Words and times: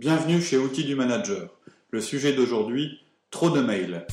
Bienvenue 0.00 0.40
chez 0.40 0.56
Outils 0.56 0.84
du 0.84 0.94
Manager. 0.94 1.50
Le 1.90 2.00
sujet 2.00 2.32
d'aujourd'hui, 2.32 3.00
trop 3.30 3.50
de 3.50 3.60
mails. 3.60 4.06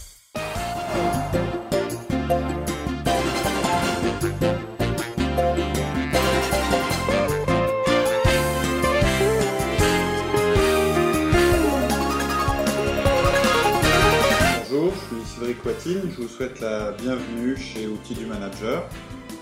Bonjour, 14.60 14.92
je 14.92 15.15
suis 15.15 15.26
Cédric 15.40 15.65
Watine, 15.65 16.02
je 16.12 16.22
vous 16.22 16.27
souhaite 16.27 16.59
la 16.59 16.91
bienvenue 16.91 17.55
chez 17.55 17.88
Outils 17.88 18.16
du 18.16 18.26
Manager. 18.26 18.90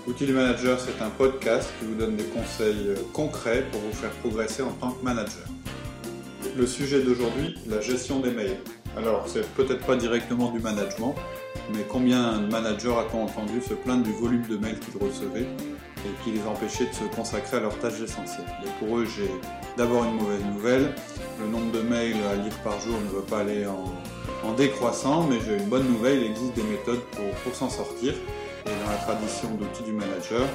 Outils 0.06 0.26
du 0.26 0.32
Manager, 0.32 0.78
c'est 0.78 1.02
un 1.02 1.10
podcast 1.10 1.68
qui 1.80 1.86
vous 1.86 1.96
donne 1.96 2.14
des 2.14 2.26
conseils 2.26 2.94
concrets 3.12 3.64
pour 3.72 3.80
vous 3.80 3.92
faire 3.92 4.12
progresser 4.20 4.62
en 4.62 4.70
tant 4.70 4.92
que 4.92 5.04
manager. 5.04 5.42
Le 6.56 6.66
sujet 6.66 7.02
d'aujourd'hui, 7.02 7.54
la 7.68 7.82
gestion 7.82 8.20
des 8.20 8.30
mails. 8.30 8.56
Alors, 8.96 9.24
c'est 9.26 9.46
peut-être 9.54 9.84
pas 9.84 9.94
directement 9.94 10.50
du 10.50 10.58
management, 10.58 11.14
mais 11.74 11.84
combien 11.86 12.38
de 12.38 12.46
managers 12.50 12.94
a-t-on 12.98 13.24
entendu 13.24 13.60
se 13.60 13.74
plaindre 13.74 14.04
du 14.04 14.12
volume 14.12 14.42
de 14.48 14.56
mails 14.56 14.78
qu'ils 14.78 14.96
recevaient 14.96 15.42
et 15.42 16.24
qui 16.24 16.30
les 16.30 16.42
empêchait 16.46 16.86
de 16.86 16.94
se 16.94 17.14
consacrer 17.14 17.58
à 17.58 17.60
leurs 17.60 17.78
tâches 17.78 18.00
essentielles 18.00 18.46
Et 18.64 18.84
pour 18.84 18.96
eux, 18.96 19.04
j'ai 19.04 19.30
d'abord 19.76 20.04
une 20.04 20.14
mauvaise 20.14 20.42
nouvelle. 20.54 20.94
Le 21.40 21.46
nombre 21.46 21.72
de 21.72 21.80
mails 21.80 22.16
à 22.32 22.36
lire 22.36 22.56
par 22.64 22.80
jour 22.80 22.98
ne 23.04 23.18
veut 23.18 23.26
pas 23.26 23.40
aller 23.40 23.66
en, 23.66 23.92
en 24.48 24.54
décroissant, 24.54 25.26
mais 25.28 25.36
j'ai 25.44 25.58
une 25.58 25.68
bonne 25.68 25.86
nouvelle, 25.86 26.20
il 26.22 26.30
existe 26.30 26.54
des 26.54 26.62
méthodes 26.62 27.02
pour, 27.12 27.28
pour 27.44 27.54
s'en 27.54 27.68
sortir. 27.68 28.14
Et 28.64 28.70
dans 28.70 28.90
la 28.90 28.96
tradition 28.96 29.50
d'outils 29.56 29.84
du 29.84 29.92
manager, 29.92 30.46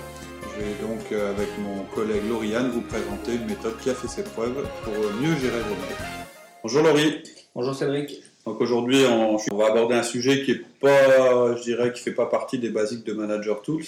je 0.56 0.62
vais 0.62 0.74
donc, 0.82 1.12
euh, 1.12 1.32
avec 1.32 1.48
mon 1.60 1.84
collègue 1.96 2.28
Lauriane, 2.30 2.70
vous 2.70 2.82
présenter 2.82 3.36
une 3.36 3.46
méthode 3.46 3.78
qui 3.80 3.90
a 3.90 3.94
fait 3.94 4.08
ses 4.08 4.24
preuves 4.24 4.66
pour 4.84 4.94
mieux 4.94 5.36
gérer 5.36 5.60
vos 5.62 5.76
mails. 5.76 6.26
Bonjour 6.64 6.84
Laurie. 6.84 7.24
Bonjour 7.56 7.76
Cédric. 7.76 8.24
Donc 8.46 8.60
aujourd'hui, 8.60 9.04
on, 9.10 9.38
on 9.52 9.58
va 9.58 9.68
aborder 9.68 9.96
un 9.96 10.04
sujet 10.04 10.44
qui 10.44 10.52
est 10.52 10.62
pas, 10.80 11.56
je 11.56 11.62
dirais, 11.64 11.94
qui 11.94 12.02
fait 12.02 12.14
pas 12.14 12.26
partie 12.26 12.58
des 12.60 12.70
basiques 12.70 13.06
de 13.06 13.14
Manager 13.14 13.62
Tools, 13.62 13.84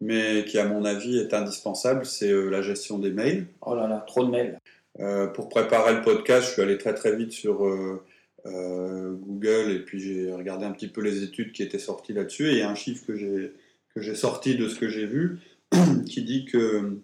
mais 0.00 0.44
qui, 0.44 0.58
à 0.58 0.64
mon 0.64 0.84
avis, 0.84 1.18
est 1.18 1.34
indispensable. 1.34 2.06
C'est 2.06 2.30
euh, 2.30 2.48
la 2.48 2.62
gestion 2.62 2.98
des 2.98 3.10
mails. 3.10 3.46
Oh 3.62 3.74
là 3.74 3.88
là, 3.88 4.04
trop 4.06 4.24
de 4.24 4.30
mails. 4.30 4.58
Euh, 5.00 5.26
pour 5.26 5.48
préparer 5.48 5.94
le 5.94 6.02
podcast, 6.02 6.46
je 6.46 6.52
suis 6.52 6.62
allé 6.62 6.78
très 6.78 6.94
très 6.94 7.14
vite 7.14 7.32
sur 7.32 7.66
euh, 7.66 8.02
euh, 8.46 9.12
Google 9.12 9.70
et 9.70 9.78
puis 9.80 10.00
j'ai 10.00 10.32
regardé 10.32 10.64
un 10.64 10.72
petit 10.72 10.88
peu 10.88 11.02
les 11.02 11.22
études 11.22 11.52
qui 11.52 11.62
étaient 11.62 11.78
sorties 11.78 12.12
là-dessus. 12.12 12.48
Et 12.48 12.52
il 12.52 12.58
y 12.58 12.62
a 12.62 12.70
un 12.70 12.74
chiffre 12.74 13.06
que 13.06 13.16
j'ai 13.16 13.52
que 13.94 14.00
j'ai 14.00 14.14
sorti 14.14 14.56
de 14.56 14.68
ce 14.68 14.78
que 14.78 14.88
j'ai 14.88 15.06
vu 15.06 15.38
qui 16.06 16.22
dit 16.22 16.44
que 16.44 16.98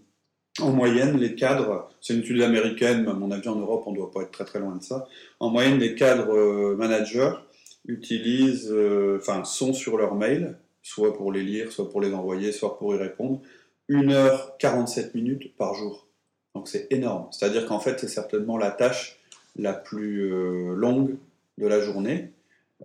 en 0.60 0.70
moyenne, 0.70 1.18
les 1.18 1.34
cadres, 1.34 1.90
c'est 2.00 2.14
une 2.14 2.20
étude 2.20 2.40
américaine, 2.42 3.02
mais 3.02 3.10
à 3.10 3.14
mon 3.14 3.30
avis 3.32 3.48
en 3.48 3.56
Europe, 3.56 3.84
on 3.86 3.92
ne 3.92 3.96
doit 3.96 4.10
pas 4.12 4.22
être 4.22 4.30
très 4.30 4.44
très 4.44 4.60
loin 4.60 4.76
de 4.76 4.82
ça. 4.82 5.08
En 5.40 5.50
moyenne, 5.50 5.78
les 5.78 5.96
cadres 5.96 6.32
euh, 6.32 6.76
managers 6.76 7.32
utilisent, 7.86 8.70
euh, 8.70 9.18
enfin, 9.20 9.44
sont 9.44 9.72
sur 9.72 9.96
leur 9.96 10.14
mail, 10.14 10.56
soit 10.82 11.16
pour 11.16 11.32
les 11.32 11.42
lire, 11.42 11.72
soit 11.72 11.90
pour 11.90 12.00
les 12.00 12.14
envoyer, 12.14 12.52
soit 12.52 12.78
pour 12.78 12.94
y 12.94 12.98
répondre, 12.98 13.40
1h47 13.90 15.10
minutes 15.14 15.56
par 15.56 15.74
jour. 15.74 16.06
Donc 16.54 16.68
c'est 16.68 16.86
énorme. 16.90 17.26
C'est-à-dire 17.32 17.66
qu'en 17.66 17.80
fait, 17.80 17.98
c'est 17.98 18.08
certainement 18.08 18.56
la 18.56 18.70
tâche 18.70 19.18
la 19.56 19.72
plus 19.72 20.32
euh, 20.32 20.74
longue 20.74 21.16
de 21.58 21.66
la 21.66 21.80
journée. 21.80 22.30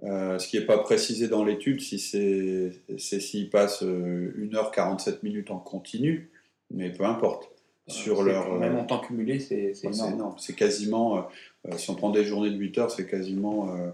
Euh, 0.03 0.37
ce 0.39 0.47
qui 0.47 0.57
n'est 0.59 0.65
pas 0.65 0.77
précisé 0.77 1.27
dans 1.27 1.43
l'étude, 1.43 1.81
si 1.81 1.99
c'est 1.99 2.71
s'ils 2.97 3.49
passent 3.49 3.83
euh, 3.83 4.33
1h47 4.37 5.17
minutes 5.23 5.51
en 5.51 5.57
continu, 5.59 6.29
mais 6.71 6.91
peu 6.91 7.05
importe. 7.05 7.49
Sur 7.87 8.17
C'est- 8.19 8.23
leur, 8.25 8.53
Même 8.59 8.75
euh, 8.75 8.81
en 8.81 8.85
temps 8.85 8.99
cumulé, 8.99 9.39
c'est 9.39 9.73
Ouais, 9.83 10.09
énorme. 10.13 10.35
C'est 10.37 10.55
quasiment, 10.55 11.17
euh, 11.17 11.21
euh, 11.69 11.77
si 11.77 11.89
on 11.89 11.95
prend 11.95 12.11
des 12.11 12.23
journées 12.23 12.51
de 12.51 12.55
8 12.55 12.77
heures, 12.77 12.91
c'est 12.91 13.07
quasiment 13.07 13.75
euh, 13.75 13.89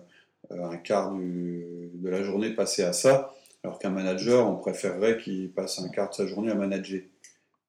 euh, 0.51 0.65
un 0.65 0.75
quart 0.77 1.13
du- 1.13 1.89
de 1.93 2.09
la 2.09 2.21
journée 2.21 2.49
passée 2.51 2.83
à 2.83 2.91
ça, 2.91 3.33
alors 3.63 3.79
qu'un 3.79 3.89
manager, 3.89 4.47
on 4.49 4.57
préférerait 4.57 5.17
qu'il 5.17 5.49
passe 5.49 5.79
un 5.79 5.87
quart 5.89 6.09
de 6.09 6.13
sa 6.13 6.27
journée 6.27 6.51
à 6.51 6.55
manager. 6.55 7.01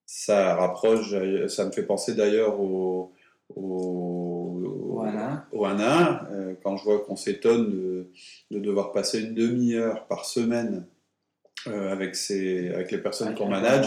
Ça 0.04 0.56
rapproche, 0.56 1.12
euh, 1.14 1.46
ça 1.48 1.64
me 1.64 1.70
fait 1.70 1.84
penser 1.84 2.14
d'ailleurs 2.14 2.60
au, 2.60 3.12
au, 3.54 4.92
Voilà. 4.94 5.46
au 5.52 5.64
1 5.64 5.78
à 5.78 6.28
1, 6.28 6.32
euh, 6.32 6.54
quand 6.62 6.76
je 6.76 6.84
vois 6.84 7.00
qu'on 7.00 7.16
s'étonne 7.16 7.70
de, 7.70 8.10
de 8.50 8.58
devoir 8.58 8.92
passer 8.92 9.20
une 9.20 9.34
demi-heure 9.34 10.06
par 10.06 10.24
semaine 10.24 10.86
euh, 11.66 11.90
avec, 11.92 12.14
ses, 12.16 12.70
avec 12.70 12.90
les 12.92 12.98
personnes 12.98 13.34
qu'on 13.34 13.48
manage, 13.48 13.86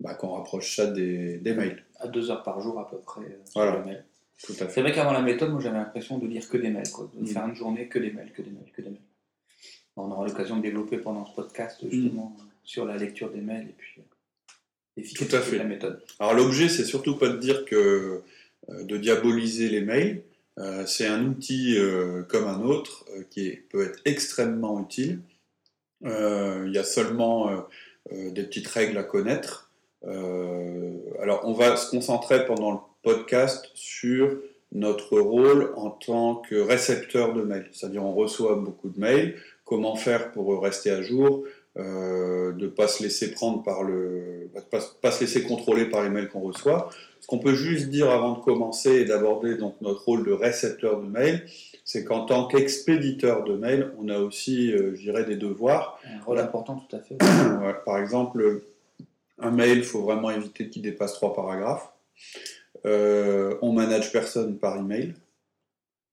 bah, 0.00 0.14
qu'on 0.14 0.32
rapproche 0.32 0.76
ça 0.76 0.86
des, 0.86 1.38
des 1.38 1.54
mails. 1.54 1.82
À 2.00 2.08
deux 2.08 2.30
heures 2.30 2.42
par 2.42 2.60
jour 2.60 2.78
à 2.80 2.88
peu 2.88 2.98
près 2.98 3.22
euh, 3.22 3.38
Voilà. 3.54 3.82
Tout 4.44 4.52
à 4.54 4.66
fait. 4.66 4.70
C'est 4.70 4.80
vrai 4.82 4.92
qu'avant 4.92 5.12
la 5.12 5.22
méthode, 5.22 5.50
moi 5.52 5.60
j'avais 5.60 5.78
l'impression 5.78 6.18
de 6.18 6.26
lire 6.26 6.48
que 6.48 6.56
des 6.56 6.70
mails, 6.70 6.90
quoi. 6.90 7.08
de 7.14 7.22
Mm. 7.22 7.26
faire 7.26 7.46
une 7.46 7.54
journée 7.54 7.86
que 7.88 7.98
des 8.00 8.10
mails, 8.10 8.32
que 8.32 8.42
des 8.42 8.50
mails, 8.50 8.72
que 8.74 8.82
des 8.82 8.90
mails. 8.90 9.00
On 9.96 10.10
aura 10.10 10.26
l'occasion 10.26 10.56
de 10.56 10.62
développer 10.62 10.96
pendant 10.98 11.24
ce 11.26 11.34
podcast 11.34 11.78
justement 11.88 12.34
euh, 12.40 12.42
sur 12.64 12.84
la 12.86 12.96
lecture 12.96 13.30
des 13.30 13.40
mails 13.42 13.68
et 13.68 13.74
puis 13.76 13.94
euh, 13.98 14.02
l'efficacité 14.96 15.30
Tout 15.30 15.36
à 15.36 15.40
fait. 15.42 15.52
de 15.52 15.58
la 15.62 15.64
méthode. 15.68 16.02
Alors 16.18 16.34
l'objet, 16.34 16.68
c'est 16.68 16.84
surtout 16.84 17.16
pas 17.18 17.28
de 17.28 17.36
dire 17.36 17.64
que 17.66 18.22
de 18.68 18.96
diaboliser 18.96 19.68
les 19.68 19.80
mails. 19.80 20.22
Euh, 20.58 20.84
c'est 20.86 21.06
un 21.06 21.24
outil 21.26 21.76
euh, 21.78 22.22
comme 22.24 22.44
un 22.46 22.60
autre 22.60 23.06
euh, 23.16 23.22
qui 23.30 23.50
peut 23.70 23.84
être 23.86 24.00
extrêmement 24.04 24.80
utile. 24.80 25.20
Euh, 26.04 26.64
Il 26.66 26.74
y 26.74 26.78
a 26.78 26.84
seulement 26.84 27.48
euh, 27.48 27.56
euh, 28.12 28.30
des 28.30 28.42
petites 28.42 28.68
règles 28.68 28.98
à 28.98 29.02
connaître. 29.02 29.70
Euh, 30.04 30.98
alors 31.20 31.42
on 31.44 31.54
va 31.54 31.76
se 31.76 31.90
concentrer 31.90 32.44
pendant 32.44 32.72
le 32.72 32.78
podcast 33.02 33.70
sur 33.74 34.36
notre 34.72 35.18
rôle 35.18 35.72
en 35.76 35.90
tant 35.90 36.36
que 36.36 36.56
récepteur 36.56 37.32
de 37.32 37.42
mails. 37.42 37.68
C'est-à-dire 37.72 38.04
on 38.04 38.14
reçoit 38.14 38.56
beaucoup 38.56 38.90
de 38.90 39.00
mails, 39.00 39.36
comment 39.64 39.96
faire 39.96 40.32
pour 40.32 40.62
rester 40.62 40.90
à 40.90 41.02
jour, 41.02 41.44
euh, 41.78 42.52
de 42.52 42.66
ne 42.66 42.70
pas 42.70 42.88
se 42.88 43.02
laisser 43.02 43.30
prendre 43.32 43.62
par 43.62 43.84
le, 43.84 44.50
pas, 44.70 44.80
pas 45.00 45.10
se 45.10 45.20
laisser 45.20 45.44
contrôler 45.44 45.86
par 45.86 46.02
les 46.02 46.10
mails 46.10 46.28
qu'on 46.28 46.40
reçoit. 46.40 46.90
Ce 47.22 47.26
qu'on 47.28 47.38
peut 47.38 47.54
juste 47.54 47.88
dire 47.88 48.10
avant 48.10 48.32
de 48.32 48.40
commencer 48.40 48.90
et 48.96 49.04
d'aborder 49.06 49.56
donc 49.56 49.76
notre 49.80 50.04
rôle 50.04 50.26
de 50.26 50.32
récepteur 50.32 51.00
de 51.00 51.06
mails, 51.06 51.46
c'est 51.84 52.04
qu'en 52.04 52.26
tant 52.26 52.46
qu'expéditeur 52.46 53.44
de 53.44 53.56
mails, 53.56 53.92
on 53.98 54.08
a 54.08 54.18
aussi, 54.18 54.72
euh, 54.72 54.94
je 54.94 55.00
dirais, 55.00 55.24
des 55.24 55.36
devoirs. 55.36 55.98
Un 56.04 56.22
rôle 56.24 56.38
important 56.38 56.76
tout 56.76 56.96
à 56.96 57.00
fait. 57.00 57.16
Ouais, 57.62 57.74
par 57.86 57.98
exemple, 57.98 58.62
un 59.38 59.50
mail, 59.50 59.78
il 59.78 59.84
faut 59.84 60.02
vraiment 60.02 60.30
éviter 60.30 60.68
qu'il 60.68 60.82
dépasse 60.82 61.14
trois 61.14 61.32
paragraphes. 61.32 61.92
Euh, 62.86 63.56
on 63.62 63.72
manage 63.72 64.12
personne 64.12 64.58
par 64.58 64.76
email. 64.76 65.14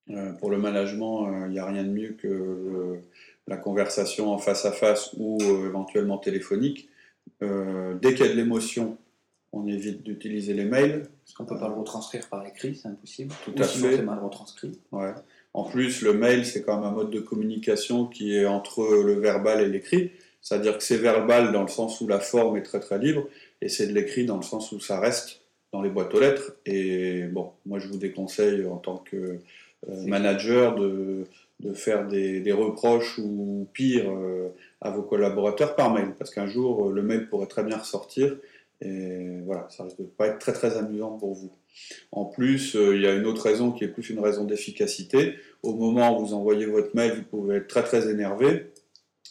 Euh, 0.09 0.33
pour 0.33 0.49
le 0.49 0.57
management, 0.57 1.27
euh, 1.27 1.47
il 1.47 1.51
n'y 1.51 1.59
a 1.59 1.65
rien 1.65 1.83
de 1.83 1.89
mieux 1.89 2.13
que 2.13 2.99
la 3.47 3.57
conversation 3.57 4.31
en 4.31 4.37
face 4.37 4.65
à 4.65 4.71
face 4.71 5.11
ou 5.17 5.39
éventuellement 5.65 6.17
téléphonique. 6.17 6.89
Dès 7.41 8.13
qu'il 8.13 8.25
y 8.25 8.29
a 8.29 8.31
de 8.31 8.37
l'émotion, 8.37 8.97
on 9.51 9.67
évite 9.67 10.03
d'utiliser 10.03 10.53
les 10.53 10.65
mails. 10.65 11.07
Parce 11.25 11.33
qu'on 11.35 11.45
peut 11.45 11.59
pas 11.59 11.67
le 11.67 11.75
retranscrire 11.75 12.27
par 12.29 12.45
écrit, 12.45 12.75
c'est 12.75 12.87
impossible. 12.87 13.33
Tout 13.45 13.57
Ou 13.57 13.61
à 13.61 13.65
sinon, 13.65 13.89
fait. 13.89 13.95
c'est 13.97 14.03
mal 14.03 14.19
retranscrit. 14.19 14.79
Ouais. 14.91 15.13
En 15.53 15.63
plus, 15.63 16.01
le 16.01 16.13
mail, 16.13 16.45
c'est 16.45 16.61
quand 16.61 16.75
même 16.77 16.85
un 16.85 16.91
mode 16.91 17.09
de 17.09 17.19
communication 17.19 18.05
qui 18.05 18.35
est 18.35 18.45
entre 18.45 18.83
le 19.03 19.13
verbal 19.13 19.61
et 19.61 19.67
l'écrit. 19.67 20.11
C'est-à-dire 20.41 20.77
que 20.77 20.83
c'est 20.83 20.97
verbal 20.97 21.51
dans 21.51 21.63
le 21.63 21.67
sens 21.67 21.99
où 22.01 22.07
la 22.07 22.19
forme 22.19 22.57
est 22.57 22.63
très 22.63 22.79
très 22.79 22.97
libre, 22.97 23.27
et 23.61 23.67
c'est 23.67 23.87
de 23.87 23.93
l'écrit 23.93 24.25
dans 24.25 24.37
le 24.37 24.41
sens 24.43 24.71
où 24.71 24.79
ça 24.79 24.99
reste 24.99 25.41
dans 25.73 25.81
les 25.81 25.89
boîtes 25.89 26.13
aux 26.13 26.19
lettres. 26.19 26.53
Et 26.65 27.23
bon, 27.23 27.51
moi 27.65 27.77
je 27.79 27.87
vous 27.87 27.97
déconseille 27.97 28.65
en 28.65 28.77
tant 28.77 28.97
que 28.97 29.17
euh, 29.89 30.05
manager 30.05 30.75
de, 30.75 31.25
de 31.59 31.73
faire 31.73 32.07
des, 32.07 32.39
des 32.39 32.51
reproches 32.53 33.19
ou 33.19 33.67
pire 33.73 34.09
euh, 34.09 34.49
à 34.81 34.91
vos 34.91 35.01
collaborateurs 35.01 35.75
par 35.75 35.93
mail, 35.93 36.13
parce 36.17 36.33
qu'un 36.33 36.47
jour 36.47 36.87
euh, 36.87 36.93
le 36.93 37.01
mail 37.01 37.27
pourrait 37.27 37.47
très 37.47 37.63
bien 37.63 37.77
ressortir, 37.77 38.37
et 38.81 39.41
voilà, 39.45 39.67
ça 39.69 39.83
risque 39.83 39.97
de 39.97 40.03
pas 40.03 40.27
être 40.27 40.39
très 40.39 40.53
très 40.53 40.77
amusant 40.77 41.17
pour 41.17 41.33
vous. 41.33 41.51
En 42.11 42.25
plus, 42.25 42.75
euh, 42.75 42.95
il 42.95 43.01
y 43.01 43.07
a 43.07 43.13
une 43.13 43.25
autre 43.25 43.43
raison 43.43 43.71
qui 43.71 43.83
est 43.83 43.89
plus 43.89 44.09
une 44.09 44.19
raison 44.19 44.45
d'efficacité. 44.45 45.35
Au 45.63 45.73
moment 45.73 46.17
où 46.17 46.25
vous 46.25 46.33
envoyez 46.33 46.65
votre 46.65 46.95
mail, 46.95 47.13
vous 47.15 47.23
pouvez 47.23 47.57
être 47.57 47.67
très 47.67 47.83
très 47.83 48.09
énervé. 48.09 48.71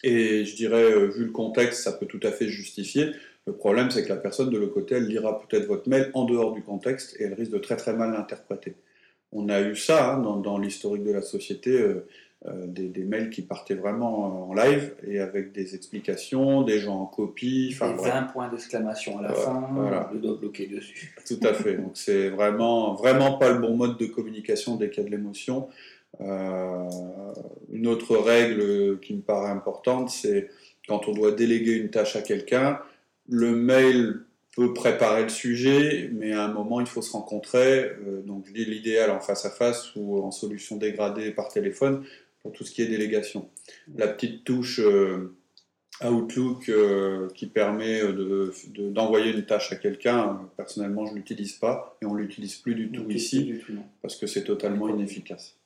Et 0.04 0.44
je 0.44 0.54
dirais, 0.54 0.82
euh, 0.82 1.06
vu 1.06 1.24
le 1.24 1.32
contexte, 1.32 1.82
ça 1.82 1.92
peut 1.92 2.06
tout 2.06 2.20
à 2.22 2.30
fait 2.30 2.48
justifier. 2.48 3.12
Le 3.46 3.54
problème, 3.54 3.90
c'est 3.90 4.04
que 4.04 4.10
la 4.10 4.16
personne 4.16 4.50
de 4.50 4.58
l'autre 4.58 4.74
côté, 4.74 4.96
elle 4.96 5.06
lira 5.06 5.40
peut-être 5.40 5.66
votre 5.66 5.88
mail 5.88 6.10
en 6.12 6.24
dehors 6.24 6.52
du 6.52 6.62
contexte 6.62 7.18
et 7.18 7.24
elle 7.24 7.34
risque 7.34 7.52
de 7.52 7.58
très 7.58 7.76
très 7.76 7.94
mal 7.94 8.12
l'interpréter. 8.12 8.74
On 9.32 9.48
a 9.48 9.60
eu 9.62 9.74
ça 9.74 10.14
hein, 10.14 10.40
dans, 10.40 10.58
l'historique 10.58 11.04
de 11.04 11.12
la 11.12 11.22
société, 11.22 11.70
euh, 11.70 12.06
des, 12.46 12.88
des 12.88 13.02
mails 13.04 13.30
qui 13.30 13.42
partaient 13.42 13.74
vraiment 13.74 14.48
en 14.48 14.54
live 14.54 14.94
et 15.06 15.18
avec 15.18 15.52
des 15.52 15.74
explications, 15.74 16.62
des 16.62 16.78
gens 16.78 17.00
en 17.00 17.06
copie. 17.06 17.70
Enfin, 17.74 17.90
Et 17.92 17.96
bref. 17.96 18.12
20 18.14 18.22
points 18.24 18.48
d'exclamation 18.48 19.18
à 19.18 19.22
la 19.22 19.30
Ouais, 19.30 19.34
fin, 19.44 19.68
voilà. 19.72 20.08
le 20.12 20.20
doigt 20.20 20.36
bloqué 20.38 20.66
dessus. 20.68 21.14
Tout 21.26 21.40
à 21.42 21.52
fait. 21.52 21.74
Donc 21.74 21.92
c'est 21.94 22.28
vraiment, 22.28 22.94
vraiment 22.94 23.38
pas 23.38 23.50
le 23.52 23.58
bon 23.58 23.76
mode 23.76 23.98
de 23.98 24.06
communication 24.06 24.76
dès 24.76 24.88
qu'il 24.88 25.02
y 25.02 25.06
a 25.06 25.10
de 25.10 25.14
l'émotion. 25.16 25.68
Euh, 26.20 26.84
une 27.72 27.86
autre 27.88 28.16
règle 28.16 28.98
qui 29.00 29.14
me 29.14 29.20
paraît 29.20 29.50
importante, 29.50 30.10
c'est 30.10 30.48
quand 30.86 31.08
on 31.08 31.12
doit 31.12 31.32
déléguer 31.32 31.72
une 31.76 31.90
tâche 31.90 32.14
à 32.16 32.22
quelqu'un, 32.22 32.78
le 33.28 33.54
mail 33.54 34.20
peut 34.56 34.72
préparer 34.72 35.22
le 35.24 35.28
sujet, 35.28 36.10
mais 36.14 36.32
à 36.32 36.44
un 36.44 36.52
moment, 36.52 36.80
il 36.80 36.86
faut 36.86 37.02
se 37.02 37.12
rencontrer. 37.12 37.92
donc, 38.26 38.46
l'idéal 38.54 39.10
en 39.10 39.20
face 39.20 39.44
à 39.44 39.50
face 39.50 39.94
ou 39.96 40.20
en 40.22 40.30
solution 40.30 40.76
dégradée 40.76 41.30
par 41.30 41.48
téléphone 41.48 42.02
pour 42.48 42.56
tout 42.56 42.64
ce 42.64 42.72
qui 42.72 42.80
est 42.80 42.86
délégation. 42.86 43.50
La 43.94 44.08
petite 44.08 44.44
touche 44.44 44.80
Outlook 46.02 46.68
euh, 46.68 47.28
qui 47.34 47.46
permet 47.46 48.00
d'envoyer 48.78 49.32
de, 49.32 49.38
une 49.38 49.44
tâche 49.44 49.70
à 49.72 49.76
quelqu'un, 49.76 50.40
personnellement 50.56 51.04
je 51.06 51.12
ne 51.12 51.16
l'utilise 51.16 51.52
pas 51.52 51.96
et 52.00 52.06
on 52.06 52.14
ne 52.14 52.20
l'utilise 52.20 52.54
plus 52.54 52.74
du 52.74 52.90
tout 52.90 53.10
ici 53.10 53.54
parce 54.00 54.16
que 54.16 54.26
c'est 54.26 54.44
totalement 54.44 54.88
inefficace. 54.88 55.56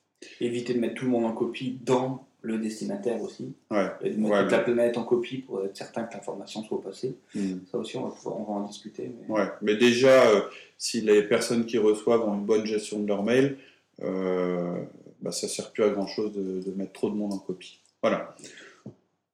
Éviter 0.41 0.73
de 0.73 0.79
mettre 0.79 0.95
tout 0.95 1.05
le 1.05 1.11
monde 1.11 1.25
en 1.25 1.33
copie 1.33 1.77
dans 1.83 2.25
le 2.41 2.57
destinataire 2.57 3.21
aussi. 3.21 3.53
Ouais. 3.71 3.87
Et 4.01 4.09
de 4.09 4.19
mettre 4.19 4.41
toute 4.41 4.51
la 4.51 4.59
planète 4.59 4.97
en 4.97 5.03
copie 5.03 5.37
pour 5.37 5.63
être 5.63 5.77
certain 5.77 6.03
que 6.03 6.13
l'information 6.13 6.61
soit 6.63 6.81
passée. 6.81 7.15
Hmm. 7.33 7.59
Ça 7.71 7.77
aussi, 7.77 7.95
on 7.95 8.07
va, 8.07 8.11
pouvoir, 8.11 8.39
on 8.39 8.43
va 8.43 8.59
en 8.59 8.67
discuter. 8.67 9.09
Mais... 9.09 9.33
Ouais. 9.33 9.47
mais 9.61 9.77
déjà, 9.77 10.29
euh, 10.29 10.41
si 10.77 10.99
les 10.99 11.23
personnes 11.23 11.65
qui 11.65 11.77
reçoivent 11.77 12.27
ont 12.27 12.33
une 12.33 12.45
bonne 12.45 12.65
gestion 12.65 12.99
de 12.99 13.07
leur 13.07 13.23
mail, 13.23 13.57
euh, 14.01 14.77
bah, 15.23 15.31
ça 15.31 15.47
ne 15.47 15.51
sert 15.51 15.71
plus 15.71 15.83
à 15.83 15.89
grand 15.89 16.05
chose 16.05 16.33
de, 16.33 16.61
de 16.61 16.71
mettre 16.75 16.93
trop 16.93 17.09
de 17.09 17.15
monde 17.15 17.33
en 17.33 17.39
copie. 17.39 17.79
Voilà. 18.01 18.35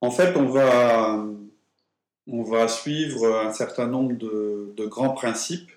En 0.02 0.12
fait, 0.12 0.38
on 0.38 0.46
va, 0.46 1.26
on 2.28 2.44
va 2.44 2.68
suivre 2.68 3.40
un 3.40 3.52
certain 3.52 3.88
nombre 3.88 4.16
de, 4.16 4.86
grands 4.86 5.10
principes 5.10 5.72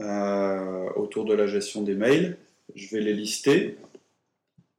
euh, 0.00 0.88
autour 0.96 1.26
de 1.26 1.34
la 1.34 1.46
gestion 1.46 1.82
des 1.82 1.94
mails. 1.94 2.38
Je 2.74 2.88
vais 2.88 3.02
les 3.02 3.12
lister. 3.12 3.76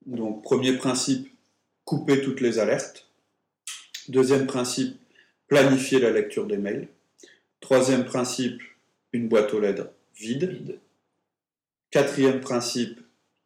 Donc, 0.08 0.44
premier 0.44 0.74
principe, 0.74 1.31
couper 1.86 2.22
toutes 2.22 2.42
les 2.42 2.60
alertes. 2.60 3.08
Deuxième 4.10 4.48
principe, 4.48 4.98
planifier 5.48 6.00
la 6.00 6.10
lecture 6.10 6.48
des 6.48 6.58
mails. 6.58 6.88
Troisième 7.62 8.04
principe, 8.04 8.62
une 9.14 9.30
boîte 9.30 9.54
aux 9.54 9.60
lettres 9.60 9.90
vide. 10.16 10.80
Quatrième 11.92 12.42
principe, 12.42 13.00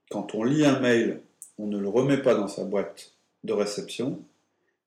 quand 0.09 0.35
on 0.35 0.43
lit 0.43 0.65
un 0.65 0.79
mail, 0.79 1.21
on 1.57 1.67
ne 1.67 1.77
le 1.77 1.89
remet 1.89 2.17
pas 2.17 2.35
dans 2.35 2.47
sa 2.47 2.63
boîte 2.63 3.13
de 3.43 3.53
réception. 3.53 4.19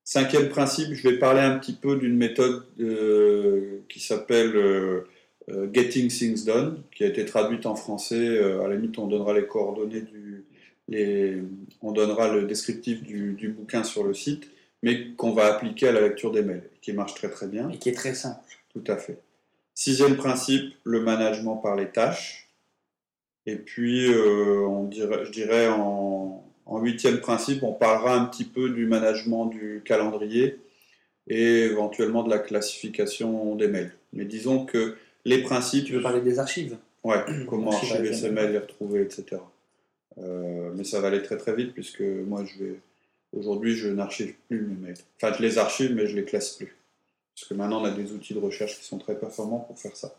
Cinquième 0.05 0.49
principe, 0.49 0.93
je 0.93 1.09
vais 1.09 1.19
parler 1.19 1.41
un 1.41 1.59
petit 1.59 1.73
peu 1.73 1.97
d'une 1.97 2.17
méthode 2.17 2.65
euh, 2.81 3.81
qui 3.89 4.01
s'appelle 4.01 4.57
euh, 4.57 5.09
euh, 5.51 5.69
Getting 5.73 6.09
Things 6.09 6.45
Done, 6.45 6.83
qui 6.95 7.05
a 7.05 7.07
été 7.07 7.25
traduite 7.25 7.67
en 7.67 7.77
français. 7.77 8.39
à 8.39 8.67
la 8.67 8.75
limite, 8.75 8.99
on 8.99 9.07
donnera 9.07 9.35
les 9.35 9.47
coordonnées 9.47 10.03
du, 10.03 10.45
on 11.83 11.93
donnera 11.93 12.35
le 12.35 12.47
descriptif 12.47 13.03
du, 13.03 13.35
du, 13.35 13.51
bouquin 13.51 13.85
sur 13.85 14.03
le 14.03 14.13
site, 14.13 14.51
mais 14.83 15.13
qu'on 15.17 15.33
va 15.33 15.47
appliquer 15.47 15.89
à 15.89 15.93
la 15.93 16.01
lecture 16.01 16.33
des 16.33 16.43
mails, 16.43 16.69
qui 16.83 16.93
marche 16.93 17.15
très 17.15 17.31
très 17.31 17.47
bien. 17.47 17.71
Et 17.71 17.79
qui 17.79 17.91
est 17.91 17.95
très 17.95 18.15
simple. 18.15 18.41
Tout 18.73 18.83
à 18.89 18.97
fait. 18.97 19.19
Sixième 19.75 20.17
principe, 20.17 20.75
le 20.83 21.01
management 21.01 21.57
par 21.57 21.77
les 21.77 21.89
tâches. 21.89 22.50
Et 23.50 23.56
puis, 23.56 24.08
on 24.14 24.85
dirait, 24.85 25.25
je 25.25 25.31
dirais 25.31 25.69
en, 25.69 26.44
en 26.67 26.79
huitième 26.79 27.20
principe, 27.20 27.62
on 27.62 27.73
parlera 27.73 28.14
un 28.14 28.25
petit 28.26 28.44
peu 28.44 28.70
du 28.70 28.87
management 28.87 29.47
du 29.47 29.82
calendrier 29.85 30.58
et 31.29 31.62
éventuellement 31.64 32.23
de 32.23 32.31
la 32.31 32.38
classification 32.38 33.56
des 33.56 33.69
mails. 33.69 33.93
Mais 34.12 34.25
disons 34.25 34.64
que 34.64 34.97
les 35.25 35.43
principes. 35.43 35.87
Tu 35.87 35.94
veux 35.94 36.02
parler 36.02 36.20
des 36.20 36.38
archives? 36.38 36.76
Ouais, 37.02 37.25
comment 37.49 37.73
archiver 37.73 38.12
ces 38.12 38.31
mails, 38.31 38.52
les 38.52 38.58
retrouver, 38.58 39.02
etc. 39.02 39.41
Euh, 40.19 40.70
mais 40.75 40.85
ça 40.85 41.00
va 41.00 41.08
aller 41.08 41.23
très 41.23 41.37
très 41.37 41.55
vite 41.55 41.73
puisque 41.73 42.00
moi 42.02 42.44
je 42.44 42.64
vais. 42.64 42.81
Aujourd'hui, 43.32 43.76
je 43.76 43.88
n'archive 43.88 44.35
plus 44.49 44.61
mes 44.61 44.88
mails. 44.88 44.99
Enfin, 45.17 45.32
je 45.37 45.43
les 45.43 45.58
archive, 45.58 45.94
mais 45.94 46.08
je 46.08 46.17
les 46.17 46.25
classe 46.25 46.50
plus. 46.50 46.76
Parce 47.35 47.49
que 47.49 47.55
maintenant, 47.55 47.81
on 47.81 47.85
a 47.85 47.93
des 47.93 48.11
outils 48.11 48.35
de 48.35 48.41
recherche 48.41 48.79
qui 48.81 48.85
sont 48.85 48.99
très 48.99 49.17
performants 49.17 49.61
pour 49.61 49.79
faire 49.79 49.97
ça. 49.97 50.17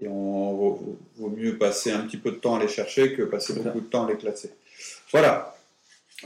Et 0.00 0.08
on 0.08 0.54
vaut, 0.54 0.98
vaut 1.16 1.30
mieux 1.30 1.58
passer 1.58 1.90
un 1.92 2.00
petit 2.00 2.16
peu 2.16 2.30
de 2.32 2.36
temps 2.36 2.56
à 2.56 2.60
les 2.60 2.68
chercher 2.68 3.14
que 3.14 3.22
passer 3.22 3.54
beaucoup 3.54 3.80
de 3.80 3.86
temps 3.86 4.06
à 4.06 4.10
les 4.10 4.16
classer. 4.16 4.50
Voilà. 5.10 5.52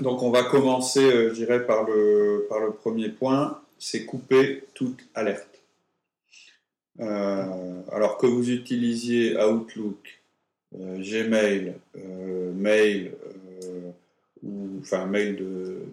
Donc 0.00 0.22
on 0.22 0.30
va 0.30 0.44
commencer, 0.44 1.00
euh, 1.00 1.30
je 1.30 1.34
dirais, 1.34 1.64
par 1.64 1.84
le, 1.84 2.46
par 2.48 2.60
le 2.60 2.72
premier 2.72 3.08
point, 3.08 3.60
c'est 3.78 4.04
couper 4.04 4.64
toute 4.74 5.00
alerte. 5.14 5.62
Euh, 7.00 7.82
alors 7.92 8.18
que 8.18 8.26
vous 8.26 8.50
utilisiez 8.50 9.36
Outlook, 9.42 10.20
euh, 10.78 10.98
Gmail, 10.98 11.74
Mail, 12.54 13.12
ou, 14.42 14.78
enfin 14.80 15.06
Mail 15.06 15.36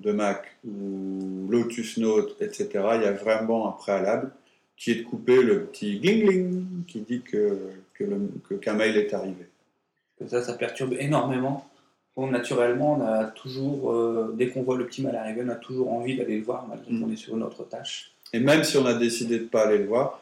de, 0.01 0.11
Mac, 0.11 0.57
ou 0.65 1.47
Lotus 1.49 1.97
Note, 1.97 2.35
etc., 2.41 2.69
il 2.95 3.01
y 3.03 3.05
a 3.05 3.13
vraiment 3.13 3.69
un 3.69 3.71
préalable 3.71 4.31
qui 4.83 4.91
est 4.91 4.95
de 4.95 5.03
couper 5.03 5.41
le 5.41 5.65
petit 5.65 5.99
gling 5.99 6.25
gling 6.25 6.65
qui 6.85 7.01
dit 7.01 7.21
que, 7.21 7.71
qu'un 8.61 8.73
mail 8.73 8.97
est 8.97 9.13
arrivé. 9.13 9.47
Ça, 10.27 10.41
ça 10.41 10.53
perturbe 10.53 10.95
énormément 10.99 11.69
naturellement, 12.17 12.93
on 12.93 13.01
a 13.01 13.25
toujours, 13.25 13.91
euh, 13.91 14.33
dès 14.37 14.49
qu'on 14.49 14.63
voit 14.63 14.77
le 14.77 14.85
petit 14.85 15.01
mal 15.01 15.15
arriver, 15.15 15.41
on 15.45 15.49
a 15.49 15.55
toujours 15.55 15.91
envie 15.91 16.15
d'aller 16.15 16.37
le 16.37 16.43
voir, 16.43 16.67
malgré 16.67 16.87
qu'on 16.87 17.07
mm. 17.07 17.13
est 17.13 17.17
sur 17.17 17.35
une 17.35 17.43
autre 17.43 17.63
tâche. 17.63 18.11
Et 18.33 18.39
même 18.39 18.63
si 18.63 18.77
on 18.77 18.85
a 18.85 18.93
décidé 18.93 19.39
de 19.39 19.43
ne 19.43 19.47
pas 19.47 19.67
aller 19.67 19.79
le 19.79 19.85
voir, 19.85 20.21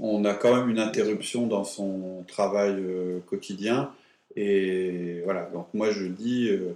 on 0.00 0.24
a 0.24 0.34
quand 0.34 0.54
même 0.54 0.70
une 0.70 0.78
interruption 0.78 1.46
dans 1.46 1.64
son 1.64 2.24
travail 2.26 2.76
euh, 2.78 3.18
quotidien. 3.26 3.90
Et 4.36 5.20
voilà, 5.24 5.50
donc 5.52 5.66
moi 5.74 5.90
je 5.90 6.06
dis, 6.06 6.48
euh, 6.50 6.74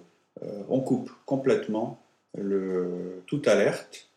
on 0.69 0.81
coupe 0.81 1.11
complètement 1.27 2.01
le, 2.37 3.23
toute 3.27 3.47
alerte. 3.49 4.09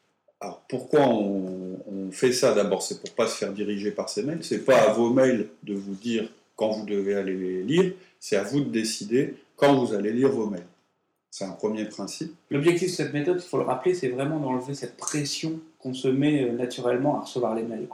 Alors 0.41 0.63
pourquoi 0.67 1.01
on, 1.01 1.79
on 1.87 2.11
fait 2.11 2.31
ça 2.31 2.53
D'abord, 2.53 2.81
c'est 2.81 3.01
pour 3.01 3.13
pas 3.15 3.27
se 3.27 3.37
faire 3.37 3.53
diriger 3.53 3.91
par 3.91 4.09
ces 4.09 4.23
mails. 4.23 4.43
C'est 4.43 4.65
pas 4.65 4.77
à 4.77 4.93
vos 4.93 5.09
mails 5.09 5.47
de 5.63 5.73
vous 5.73 5.95
dire 5.95 6.29
quand 6.55 6.71
vous 6.71 6.85
devez 6.85 7.15
aller 7.15 7.35
les 7.35 7.63
lire. 7.63 7.93
C'est 8.19 8.35
à 8.35 8.43
vous 8.43 8.61
de 8.61 8.69
décider 8.69 9.35
quand 9.55 9.73
vous 9.73 9.93
allez 9.93 10.11
lire 10.11 10.29
vos 10.29 10.47
mails. 10.47 10.65
C'est 11.31 11.43
un 11.43 11.51
premier 11.51 11.83
principe. 11.83 12.33
L'objectif 12.49 12.87
de 12.89 12.93
cette 12.93 13.13
méthode, 13.13 13.41
il 13.43 13.47
faut 13.47 13.57
le 13.57 13.65
rappeler, 13.65 13.93
c'est 13.93 14.07
vraiment 14.07 14.39
d'enlever 14.39 14.73
cette 14.73 14.95
pression 14.95 15.59
qu'on 15.79 15.93
se 15.93 16.07
met 16.07 16.43
euh, 16.43 16.53
naturellement 16.53 17.17
à 17.17 17.21
recevoir 17.23 17.55
les 17.55 17.63
mails. 17.63 17.87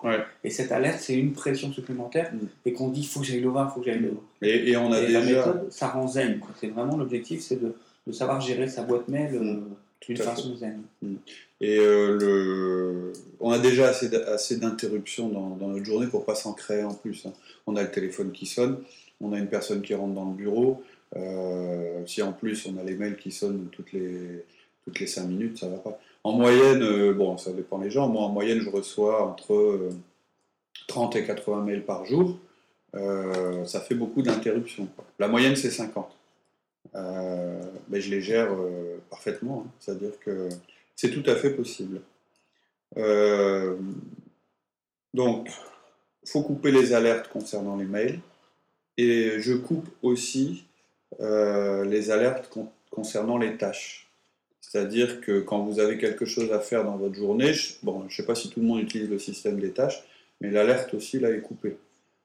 Et 0.44 0.52
cette 0.52 0.72
alerte, 0.72 1.00
c'est 1.00 1.16
une 1.16 1.34
pression 1.34 1.72
supplémentaire 1.74 2.32
mm. 2.32 2.46
et 2.68 2.74
qu'on 2.74 2.90
dit 2.90 3.02
il 3.02 3.08
faut 3.08 3.22
que 3.22 3.26
j'aille 3.26 3.40
le 3.40 3.50
voir, 3.50 3.70
il 3.70 3.74
faut 3.74 3.80
que 3.80 3.88
j'aille 3.88 4.00
le 4.00 4.10
voir. 4.10 4.24
Et, 4.44 4.78
on 4.78 4.92
a 4.92 5.02
déjà... 5.02 5.20
la 5.20 5.26
méthode, 5.26 5.72
ça 5.72 5.88
rend 5.88 6.08
zen. 6.08 6.40
C'est 6.60 6.68
vraiment 6.68 6.98
l'objectif, 6.98 7.42
c'est 7.42 7.60
de, 7.60 7.74
de, 8.06 8.12
savoir 8.12 8.40
gérer 8.42 8.68
sa 8.68 8.84
boîte 8.84 9.08
mail 9.08 9.34
euh, 9.34 9.56
d'une 10.02 10.18
façon 10.18 10.56
zen. 10.56 10.82
Mm. 11.02 11.16
Et 11.62 11.78
euh, 11.78 12.18
le... 12.20 13.14
on 13.40 13.52
a 13.52 13.60
déjà 13.60 13.90
assez 13.90 14.58
d'interruptions 14.58 15.30
dans, 15.30 15.56
dans, 15.56 15.68
notre 15.68 15.86
journée 15.86 16.08
pour 16.08 16.26
pas 16.26 16.36
s'en 16.36 16.54
créer 16.54 16.84
en 16.84 16.94
plus. 16.94 17.26
Hein. 17.26 17.34
On 17.68 17.76
a 17.76 17.84
le 17.84 17.92
téléphone 17.92 18.32
qui 18.32 18.46
sonne, 18.46 18.80
on 19.22 19.34
a 19.34 19.38
une 19.38 19.48
personne 19.48 19.82
qui 19.82 19.94
rentre 19.94 20.14
dans 20.14 20.26
le 20.26 20.36
bureau, 20.36 20.84
euh, 21.16 22.06
si 22.06 22.22
en 22.22 22.32
plus 22.32 22.66
on 22.68 22.78
a 22.78 22.84
les 22.84 22.96
mails 22.96 23.18
qui 23.18 23.32
sonnent 23.32 23.68
toutes 23.72 23.92
les, 23.92 24.46
toutes 24.86 25.00
les 25.00 25.08
5 25.08 25.26
minutes, 25.26 25.60
ça 25.60 25.68
va 25.68 25.78
pas. 25.78 26.00
En 26.24 26.34
moyenne, 26.34 26.82
euh, 26.84 27.14
bon, 27.14 27.38
ça 27.38 27.52
dépend 27.52 27.80
des 27.80 27.92
gens, 27.92 28.08
moi 28.08 28.24
en 28.24 28.30
moyenne 28.30 28.60
je 28.62 28.70
reçois 28.70 29.26
entre 29.28 29.90
30 30.88 31.16
euh, 31.16 31.20
et 31.20 31.26
80 31.26 31.64
mails 31.64 31.86
par 31.86 32.06
jour. 32.06 32.38
ça 33.66 33.82
fait 33.82 33.96
beaucoup 33.96 34.22
d'interruptions. 34.22 34.88
La 35.20 35.28
moyenne 35.28 35.56
c'est 35.56 35.72
50. 35.72 36.16
mais 36.94 38.02
je 38.02 38.10
les 38.10 38.22
gère 38.22 38.50
parfaitement, 39.12 39.66
hein. 39.68 39.72
c'est-à-dire 39.80 40.20
que 40.20 40.50
c'est 40.96 41.12
tout 41.12 41.30
à 41.30 41.36
fait 41.36 41.52
possible. 41.52 42.02
donc, 45.14 45.50
il 46.24 46.30
faut 46.30 46.42
couper 46.42 46.72
les 46.72 46.94
alertes 46.94 47.28
concernant 47.30 47.76
les 47.76 47.86
mails. 47.86 48.20
Et 48.98 49.40
je 49.40 49.54
coupe 49.54 49.90
aussi 50.02 50.66
euh, 51.20 51.86
les 51.86 52.12
alertes 52.12 52.56
concernant 52.90 53.38
les 53.38 53.58
tâches. 53.58 54.10
C'est-à-dire 54.60 55.22
que 55.22 55.40
quand 55.40 55.64
vous 55.64 55.80
avez 55.80 55.98
quelque 55.98 56.26
chose 56.26 56.52
à 56.52 56.60
faire 56.60 56.84
dans 56.84 56.98
votre 56.98 57.16
journée, 57.16 57.54
je, 57.54 57.74
bon, 57.84 58.02
je 58.02 58.06
ne 58.06 58.12
sais 58.12 58.26
pas 58.26 58.36
si 58.36 58.50
tout 58.50 58.60
le 58.60 58.68
monde 58.68 58.82
utilise 58.82 59.10
le 59.10 59.20
système 59.20 59.60
des 59.60 59.72
tâches, 59.72 60.04
mais 60.40 60.52
l'alerte 60.52 60.94
aussi 60.94 61.20
là 61.20 61.32
est 61.32 61.42
coupée. 61.42 61.78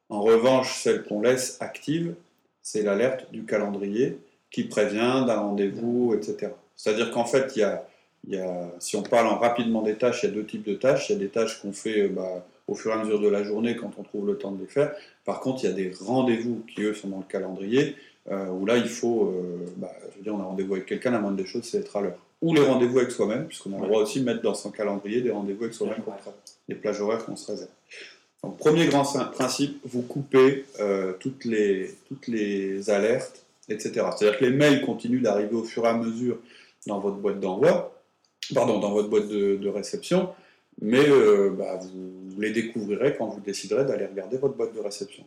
En 0.09 0.21
revanche, 0.21 0.83
celle 0.83 1.03
qu'on 1.05 1.23
laisse 1.23 1.57
active, 1.61 2.15
c'est 2.63 2.83
l'alerte 2.83 3.31
du 3.33 3.45
calendrier 3.45 4.19
qui 4.51 4.65
prévient 4.65 5.25
d'un 5.27 5.39
rendez-vous, 5.39 6.15
etc. 6.15 6.53
C'est-à-dire 6.77 7.11
qu'en 7.11 7.25
fait, 7.25 7.53
il 7.57 7.61
y 7.61 7.63
a, 7.63 7.87
y 8.29 8.37
a, 8.37 8.71
si 8.79 8.97
on 8.97 9.03
parle 9.03 9.27
en 9.27 9.39
rapidement 9.39 9.83
des 9.83 9.97
tâches, 9.97 10.23
il 10.23 10.27
y 10.27 10.33
a 10.33 10.35
deux 10.35 10.45
types 10.45 10.67
de 10.67 10.75
tâches. 10.75 11.11
Il 11.11 11.15
y 11.15 11.17
a 11.17 11.19
des 11.19 11.29
tâches 11.29 11.61
qu'on 11.61 11.73
fait 11.73 12.03
euh, 12.03 12.09
bah, 12.09 12.47
au 12.69 12.75
fur 12.75 12.91
et 12.91 12.95
à 12.95 12.99
mesure 12.99 13.21
de 13.21 13.29
la 13.29 13.43
journée 13.45 13.77
quand 13.77 13.93
on 13.99 14.03
trouve 14.03 14.27
le 14.27 14.37
temps 14.37 14.53
de 14.53 14.61
les 14.61 14.69
faire. 14.69 14.93
Par 15.25 15.41
contre, 15.41 15.65
il 15.65 15.71
y 15.71 15.73
a 15.73 15.75
des 15.75 15.93
rendez-vous 16.01 16.65
qui, 16.73 16.83
eux, 16.83 16.95
sont 16.95 17.09
dans 17.09 17.19
le 17.19 17.25
calendrier 17.25 17.97
euh, 18.31 18.49
où 18.49 18.67
là, 18.67 18.77
il 18.77 18.89
faut, 18.89 19.27
euh, 19.27 19.73
bah, 19.77 19.93
je 20.11 20.17
veux 20.19 20.23
dire, 20.25 20.35
on 20.35 20.41
a 20.41 20.45
rendez-vous 20.45 20.75
avec 20.75 20.87
quelqu'un, 20.87 21.13
la 21.13 21.21
moindre 21.21 21.37
des 21.37 21.47
choses, 21.47 21.65
c'est 21.65 21.79
être 21.79 21.97
à 21.97 22.01
l'heure. 22.01 22.19
Ou 22.43 22.55
les 22.55 22.63
rendez-vous 22.63 22.99
avec 22.99 23.13
soi-même, 23.13 23.47
puisqu'on 23.47 23.73
a 23.75 23.81
le 23.81 23.87
droit 23.87 24.03
aussi 24.03 24.21
de 24.21 24.25
mettre 24.25 24.43
dans 24.43 24.55
son 24.55 24.71
calendrier 24.71 25.21
des 25.23 25.31
rendez-vous 25.31 25.65
avec 25.65 25.75
soi-même, 25.75 26.03
les 26.69 26.75
plages 26.75 27.01
horaires 27.01 27.25
qu'on 27.25 27.37
se 27.37 27.51
réserve. 27.51 27.71
Donc, 28.43 28.59
premier 28.59 28.87
grand 28.87 29.05
principe, 29.33 29.81
vous 29.85 30.03
coupez 30.03 30.67
euh, 30.81 31.15
toutes, 31.19 31.45
les, 31.45 31.95
toutes 32.09 32.27
les 32.27 32.91
alertes, 32.91 33.45
etc. 33.69 33.93
C'est-à-dire 34.17 34.39
que 34.39 34.45
les 34.45 34.51
mails 34.51 34.83
continuent 34.83 35.23
d'arriver 35.23 35.55
au 35.55 35.65
fur 35.65 35.85
et 35.85 35.89
à 35.89 35.95
mesure 35.95 36.39
dans 36.87 37.01
votre 37.01 37.17
boîte 37.17 37.41
d'envoi, 37.41 38.03
pardon, 38.55 38.79
dans 38.79 38.93
votre 38.93 39.09
boîte 39.09 39.29
de, 39.29 39.69
réception, 39.69 40.31
mais 40.81 41.09
euh, 41.09 41.51
bah, 41.51 41.81
vous 41.83 42.41
les 42.41 42.51
découvrirez 42.51 43.17
quand 43.17 43.27
vous 43.27 43.41
déciderez 43.41 43.85
d'aller 43.85 44.07
regarder 44.07 44.37
votre 44.37 44.55
boîte 44.55 44.75
de 44.75 44.81
réception. 44.81 45.25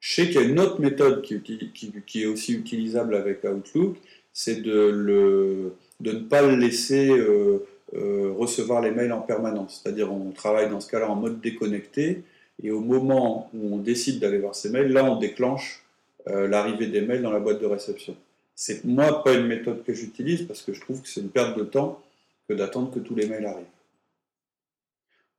Je 0.00 0.14
sais 0.14 0.26
qu'il 0.26 0.34
y 0.34 0.38
a 0.38 0.42
une 0.42 0.60
autre 0.60 0.80
méthode 0.80 1.22
qui, 1.22 2.22
est 2.22 2.26
aussi 2.26 2.54
utilisable 2.54 3.14
avec 3.14 3.44
Outlook, 3.44 3.96
c'est 4.32 4.62
de, 4.62 5.72
de, 6.00 6.12
ne 6.12 6.18
pas 6.20 6.42
le 6.42 6.56
laisser 6.56 7.08
euh, 7.10 7.66
euh, 7.94 8.32
recevoir 8.36 8.82
les 8.82 8.90
mails 8.90 9.12
en 9.12 9.22
permanence. 9.22 9.80
C'est-à-dire 9.82 10.12
on 10.12 10.30
travaille 10.30 10.68
dans 10.68 10.80
ce 10.80 10.90
cas-là 10.90 11.10
en 11.10 11.16
mode 11.16 11.40
déconnecté, 11.40 12.22
et 12.62 12.70
au 12.70 12.80
moment 12.80 13.50
où 13.54 13.74
on 13.74 13.78
décide 13.78 14.18
d'aller 14.18 14.38
voir 14.38 14.54
ces 14.54 14.70
mails, 14.70 14.92
là 14.92 15.04
on 15.04 15.16
déclenche 15.16 15.82
l'arrivée 16.26 16.88
des 16.88 17.02
mails 17.02 17.22
dans 17.22 17.30
la 17.30 17.38
boîte 17.38 17.60
de 17.60 17.66
réception. 17.66 18.16
C'est 18.56 18.84
moi 18.84 19.22
pas 19.22 19.34
une 19.34 19.46
méthode 19.46 19.84
que 19.84 19.92
j'utilise 19.92 20.42
parce 20.42 20.62
que 20.62 20.72
je 20.72 20.80
trouve 20.80 21.02
que 21.02 21.08
c'est 21.08 21.20
une 21.20 21.28
perte 21.28 21.56
de 21.58 21.64
temps 21.64 22.02
que 22.48 22.54
d'attendre 22.54 22.90
que 22.90 22.98
tous 22.98 23.14
les 23.14 23.26
mails 23.26 23.44
arrivent. 23.44 23.66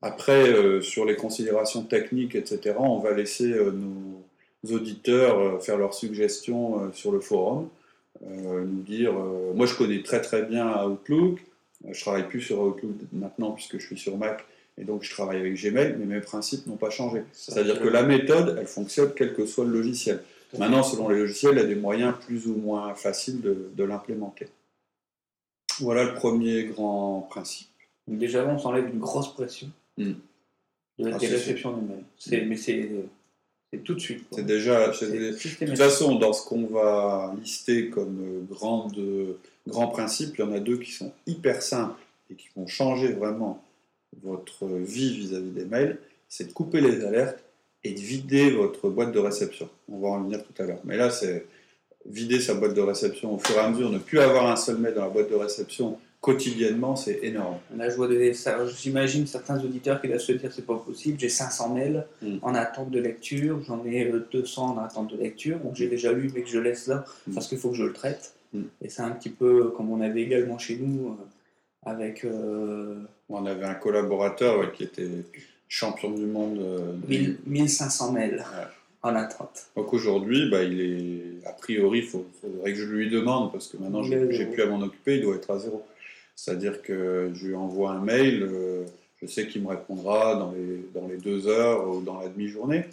Après, 0.04 0.50
euh, 0.50 0.82
sur 0.82 1.06
les 1.06 1.16
considérations 1.16 1.82
techniques, 1.82 2.36
etc., 2.36 2.76
on 2.78 3.00
va 3.00 3.14
laisser 3.14 3.52
euh, 3.52 3.72
nos 3.72 4.76
auditeurs 4.76 5.40
euh, 5.40 5.60
faire 5.60 5.78
leurs 5.78 5.96
suggestions 5.96 6.92
sur 6.94 7.12
le 7.12 7.20
forum, 7.20 7.70
nous 8.26 8.82
dire, 8.82 9.14
moi 9.14 9.68
je 9.68 9.76
connais 9.76 10.02
très 10.02 10.20
très 10.20 10.42
bien 10.42 10.84
Outlook, 10.84 11.40
je 11.88 12.02
travaille 12.02 12.28
plus 12.28 12.42
sur 12.42 12.60
Outlook 12.60 12.96
maintenant 13.14 13.52
puisque 13.52 13.78
je 13.78 13.86
suis 13.86 13.98
sur 13.98 14.18
Mac, 14.18 14.44
et 14.80 14.86
donc 14.86 15.04
je 15.04 15.12
travaille 15.12 15.40
avec 15.40 15.54
Gmail, 15.54 15.98
mais 16.00 16.06
mes 16.16 16.22
principes 16.22 16.66
n'ont 16.66 16.78
pas 16.78 16.90
changé. 16.90 17.22
C'est-à-dire 17.32 17.80
que 17.80 17.88
la 17.88 18.02
méthode, 18.02 18.58
elle 18.60 18.66
fonctionne 18.66 19.12
quel 19.16 19.36
que 19.36 19.46
soit 19.46 19.66
le 19.66 19.72
logiciel. 19.72 20.24
Maintenant, 20.58 20.84
selon 20.84 21.10
les 21.10 21.20
logiciels, 21.20 21.56
il 21.56 21.60
y 21.60 21.64
a 21.64 21.68
des 21.68 21.76
moyens 21.76 22.16
plus 22.26 22.48
ou 22.48 22.56
moins 22.56 22.94
faciles 22.96 23.42
de, 23.42 23.84
l'implémenter. 23.84 24.48
Voilà 25.80 26.06
le 26.06 26.16
premier 26.16 26.66
grand 26.66 27.22
principe. 27.30 27.68
déjà, 28.08 28.46
on 28.48 28.58
s'enlève 28.58 28.88
une 28.88 29.00
grosse 29.00 29.34
pression 29.34 29.70
hmm. 29.98 30.14
de 31.00 31.08
la 31.08 31.16
ah, 31.16 31.20
réceptions 31.20 31.78
de 31.78 31.82
mails. 31.82 32.48
Mais 32.48 32.56
c'est 32.56 32.90
tout 33.84 33.94
de 33.94 34.00
suite. 34.00 34.26
C'est 34.32 34.46
déjà. 34.46 34.88
De 34.88 35.34
toute 35.38 35.78
façon, 35.78 36.16
dans 36.16 36.34
ce 36.34 36.48
qu'on 36.48 36.66
va 36.66 37.36
lister 37.40 37.90
comme 37.90 38.48
grand 38.50 38.90
grands 39.68 39.90
principes, 39.90 40.36
il 40.38 40.42
y 40.42 40.44
en 40.44 40.54
a 40.54 40.60
deux 40.60 40.78
qui 40.78 40.92
sont 40.92 41.12
hyper 41.28 41.62
simples 41.62 42.02
et 42.32 42.36
qui 42.36 42.48
vont 42.56 42.68
changer 42.68 43.10
vraiment 43.12 43.64
votre 44.24 44.66
vie 44.66 45.14
vis-à-vis 45.18 45.50
-vis 45.50 45.54
des 45.54 45.66
mails. 45.66 46.00
C'est 46.30 46.48
de 46.48 46.54
couper 46.54 46.82
les 46.82 47.04
alertes 47.04 47.44
et 47.88 47.94
de 47.94 48.00
vider 48.00 48.52
votre 48.52 48.90
boîte 48.90 49.14
de 49.14 49.20
réception. 49.20 49.70
On 49.90 50.00
va 50.00 50.10
en 50.10 50.24
venir 50.24 50.44
tout 50.44 50.62
à 50.62 50.66
l'heure. 50.66 50.82
Mais 50.84 50.98
là, 50.98 51.10
c'est 51.10 51.46
vider 52.06 52.40
sa 52.40 52.54
boîte 52.54 52.74
de 52.74 52.82
réception 52.82 53.34
au 53.34 53.40
fur 53.40 53.56
et 53.56 53.60
à 53.60 53.70
mesure, 53.70 53.90
ne 53.90 53.98
plus 53.98 54.20
avoir 54.20 54.50
un 54.50 54.56
seul 54.56 54.78
mail 54.78 54.94
dans 54.94 55.04
la 55.04 55.10
boîte 55.10 55.30
de 55.30 55.36
réception 55.36 55.98
quotidiennement, 56.20 56.96
c'est 56.96 57.20
énorme. 57.24 57.58
Là, 57.76 57.88
j'imagine 58.78 59.28
certains 59.28 59.64
auditeurs 59.64 60.02
qui 60.02 60.08
doivent 60.08 60.20
se 60.20 60.32
dire 60.34 60.52
c'est 60.52 60.66
pas 60.66 60.78
possible, 60.78 61.20
j'ai 61.20 61.30
500 61.30 61.74
mails 61.76 62.06
hmm. 62.22 62.38
en 62.42 62.56
attente 62.56 62.90
de 62.90 63.00
lecture, 63.00 63.62
j'en 63.64 63.86
ai 63.86 64.12
200 64.32 64.76
en 64.76 64.78
attente 64.80 65.12
de 65.12 65.18
lecture, 65.18 65.60
donc 65.60 65.76
j'ai 65.76 65.88
déjà 65.88 66.12
lu 66.12 66.32
mais 66.34 66.42
que 66.42 66.50
je 66.50 66.60
laisse 66.60 66.88
là 66.88 67.06
hmm. 67.28 67.34
parce 67.34 67.48
qu'il 67.48 67.58
faut 67.58 67.70
que 67.70 67.76
je 67.76 67.84
le 67.84 67.94
traite. 67.94 68.34
Hmm. 68.54 68.64
Et 68.82 68.90
c'est 68.90 69.04
un 69.04 69.12
petit 69.12 69.30
peu 69.30 69.70
comme 69.70 69.92
on 69.92 70.02
avait 70.02 70.24
également 70.24 70.58
chez 70.58 70.78
nous 70.78 71.10
euh, 71.10 71.90
avec. 71.90 72.26
Euh, 72.26 72.96
on 73.30 73.46
avait 73.46 73.66
un 73.66 73.76
collaborateur 73.76 74.72
qui 74.72 74.84
était 74.84 75.10
champion 75.68 76.12
du 76.12 76.26
monde. 76.26 76.60
1500 77.08 78.10
euh, 78.10 78.12
mails 78.12 78.46
en 79.04 79.16
attente. 79.16 79.68
Donc 79.76 79.94
aujourd'hui, 79.94 80.50
bah, 80.50 80.64
il 80.64 80.82
est, 80.82 81.48
a 81.48 81.54
priori, 81.54 82.00
il 82.00 82.06
faudrait 82.06 82.74
que 82.74 82.80
je 82.80 82.86
lui 82.86 83.10
demande, 83.10 83.52
parce 83.52 83.68
que 83.68 83.78
maintenant 83.78 84.04
j'ai 84.04 84.46
plus 84.46 84.62
à 84.62 84.66
m'en 84.68 84.82
occuper, 84.82 85.16
il 85.16 85.22
doit 85.22 85.36
être 85.36 85.52
à 85.52 85.60
zéro. 85.60 85.86
C'est-à-dire 86.36 86.82
que 86.82 87.32
je 87.34 87.48
lui 87.48 87.56
envoie 87.56 87.92
un 87.92 88.02
mail, 88.02 88.44
euh, 88.44 88.86
je 89.22 89.28
sais 89.28 89.48
qu'il 89.48 89.64
me 89.64 89.70
répondra 89.70 90.36
dans 90.36 90.52
les, 90.52 90.86
dans 90.94 91.08
les 91.08 91.18
deux 91.18 91.48
heures 91.48 91.90
ou 91.90 92.02
dans 92.02 92.20
la 92.20 92.28
demi-journée. 92.28 92.86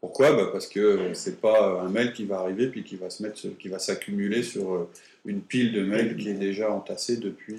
Pourquoi? 0.00 0.32
Bah 0.32 0.50
Parce 0.52 0.68
que 0.68 1.12
c'est 1.14 1.40
pas 1.40 1.80
un 1.80 1.88
mail 1.88 2.12
qui 2.12 2.24
va 2.24 2.38
arriver 2.40 2.68
puis 2.68 2.84
qui 2.84 2.96
va 2.96 3.10
se 3.10 3.22
mettre, 3.22 3.40
qui 3.58 3.68
va 3.68 3.78
s'accumuler 3.78 4.42
sur 4.42 4.74
euh, 4.74 4.88
une 5.24 5.40
pile 5.40 5.72
de 5.72 5.82
mails 5.82 6.16
qui 6.16 6.28
est 6.28 6.34
déjà 6.34 6.70
entassée 6.70 7.16
depuis, 7.16 7.58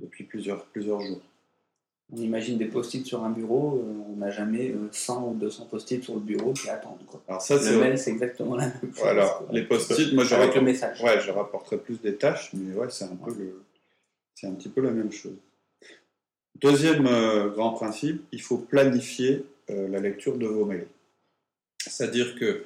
depuis 0.00 0.24
plusieurs, 0.24 0.64
plusieurs 0.66 1.00
jours. 1.00 1.20
On 2.12 2.16
imagine 2.16 2.58
des 2.58 2.66
post-it 2.66 3.06
sur 3.06 3.22
un 3.22 3.30
bureau, 3.30 3.78
euh, 3.78 4.12
on 4.12 4.16
n'a 4.16 4.30
jamais 4.30 4.74
100 4.90 5.14
euh, 5.22 5.30
ou 5.30 5.34
200 5.34 5.68
post-it 5.70 6.02
sur 6.02 6.14
le 6.14 6.20
bureau 6.20 6.52
qui 6.52 6.68
attendent. 6.68 6.98
Alors 7.28 7.40
ça, 7.40 7.56
le 7.56 7.78
mail, 7.78 7.98
c'est 7.98 8.10
exactement 8.10 8.56
la 8.56 8.66
même 8.66 8.80
chose. 8.80 9.00
Voilà, 9.00 9.40
les 9.52 9.62
post-it, 9.62 10.12
moi 10.12 10.24
je, 10.24 10.34
Avec 10.34 10.54
le 10.54 10.62
message. 10.62 11.00
Ouais, 11.02 11.20
je 11.20 11.30
rapporterai 11.30 11.78
plus 11.78 12.00
des 12.00 12.16
tâches, 12.16 12.50
mais 12.52 12.74
ouais, 12.74 12.88
c'est 12.90 13.04
un, 13.04 13.16
peu 13.16 13.32
le... 13.32 13.62
c'est 14.34 14.48
un 14.48 14.52
petit 14.52 14.68
peu 14.68 14.80
la 14.80 14.90
même 14.90 15.12
chose. 15.12 15.36
Deuxième 16.60 17.06
euh, 17.06 17.48
grand 17.48 17.72
principe, 17.72 18.24
il 18.32 18.42
faut 18.42 18.58
planifier 18.58 19.44
la 19.68 20.00
lecture 20.00 20.36
de 20.36 20.48
vos 20.48 20.64
mails. 20.64 20.88
C'est-à-dire 21.86 22.34
que 22.34 22.64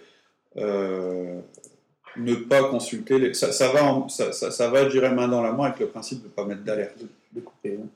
ne 2.17 2.35
pas 2.35 2.65
consulter 2.65 3.19
les... 3.19 3.35
ça, 3.35 3.53
ça, 3.53 3.73
va, 3.73 4.07
ça, 4.09 4.33
ça, 4.33 4.51
ça, 4.51 4.69
va, 4.69 4.85
je 4.85 4.91
dirais, 4.91 5.13
main 5.15 5.29
dans 5.29 5.43
la 5.43 5.53
main 5.53 5.67
avec 5.67 5.81
le 5.81 5.89
principe 5.89 6.21
de 6.21 6.27
ne 6.27 6.31
pas 6.31 6.45
mettre 6.45 6.63
d'alerte. 6.63 6.99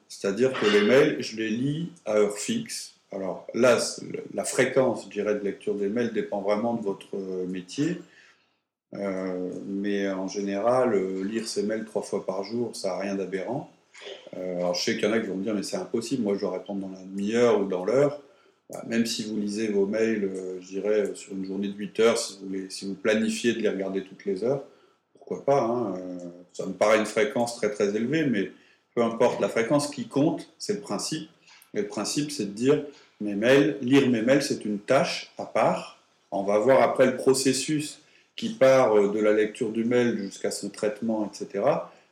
C'est-à-dire 0.08 0.52
que 0.52 0.66
les 0.66 0.82
mails, 0.82 1.16
je 1.20 1.37
les 1.37 1.50
lis 1.50 1.92
à 2.04 2.14
heure 2.14 2.37
fixe. 2.37 2.94
Alors 3.12 3.46
là, 3.54 3.78
la 4.34 4.44
fréquence, 4.44 5.04
je 5.04 5.10
dirais, 5.10 5.34
de 5.34 5.44
lecture 5.44 5.75
des 5.75 5.88
mails 5.88 6.12
dépend 6.12 6.40
vraiment 6.40 6.75
de 6.75 6.82
votre 6.82 7.06
euh, 7.14 7.46
métier. 7.46 8.00
Euh, 8.94 9.50
mais 9.66 10.10
en 10.10 10.28
général, 10.28 10.94
euh, 10.94 11.22
lire 11.22 11.46
ces 11.46 11.62
mails 11.62 11.84
trois 11.84 12.02
fois 12.02 12.25
par 12.25 12.42
jour, 12.42 12.75
ça 12.75 12.88
n'a 12.88 12.98
rien 12.98 13.14
d'aberrant. 13.14 13.70
alors 14.34 14.75
je 14.75 14.82
sais 14.82 14.94
qu'il 14.94 15.04
y 15.04 15.06
en 15.06 15.12
a 15.12 15.20
qui 15.20 15.26
vont 15.26 15.37
me 15.37 15.42
dire, 15.42 15.54
mais 15.54 15.62
c'est 15.62 15.76
impossible, 15.76 16.22
moi 16.22 16.34
je 16.34 16.40
dois 16.40 16.52
répondre 16.52 16.80
dans 16.80 16.92
la 16.92 17.02
demi-heure 17.02 17.60
ou 17.60 17.64
dans 17.64 17.84
l'heure. 17.84 18.20
Bah, 18.70 18.82
même 18.87 19.06
si 19.06 19.25
vous 19.25 19.37
lisez 19.37 19.68
vos 19.68 19.87
mails, 19.87 20.30
je 20.60 20.66
dirais, 20.66 21.10
sur 21.14 21.32
une 21.32 21.44
journée 21.44 21.68
de 21.68 21.75
8 21.75 22.00
heures, 22.00 22.18
si 22.18 22.87
vous, 22.87 22.94
planifiez 22.94 23.54
de 23.54 23.60
les 23.60 23.68
regarder 23.68 24.02
toutes 24.02 24.25
les 24.25 24.44
heures, 24.44 24.62
pourquoi 25.14 25.44
pas 25.44 25.62
hein, 25.62 25.94
Ça 26.52 26.66
me 26.66 26.72
paraît 26.72 26.98
une 26.98 27.06
fréquence 27.06 27.56
très 27.56 27.70
très 27.70 27.96
élevée, 27.96 28.25
mais 28.25 28.50
peu 28.94 29.02
importe 29.02 29.40
la 29.40 29.48
fréquence, 29.48 29.88
qui 29.88 30.08
compte, 30.08 30.48
c'est 30.58 30.75
le 30.75 30.80
principe. 30.80 31.30
Et 31.75 31.82
le 31.82 31.87
principe, 31.87 32.30
c'est 32.30 32.46
de 32.46 32.50
dire 32.50 32.84
mes 33.20 33.34
mails, 33.34 33.78
lire 33.80 34.08
mes 34.08 34.22
mails, 34.22 34.42
c'est 34.42 34.64
une 34.64 34.78
tâche 34.78 35.32
à 35.38 35.44
part. 35.44 35.98
On 36.30 36.42
va 36.42 36.58
voir 36.58 36.82
après 36.82 37.06
le 37.06 37.16
processus 37.16 38.00
qui 38.37 38.50
part 38.50 38.96
euh, 38.96 39.12
de 39.12 39.18
la 39.18 39.32
lecture 39.32 39.70
du 39.70 39.84
mail 39.84 40.18
jusqu'à 40.18 40.50
son 40.50 40.68
traitement, 40.68 41.30
etc. 41.30 41.64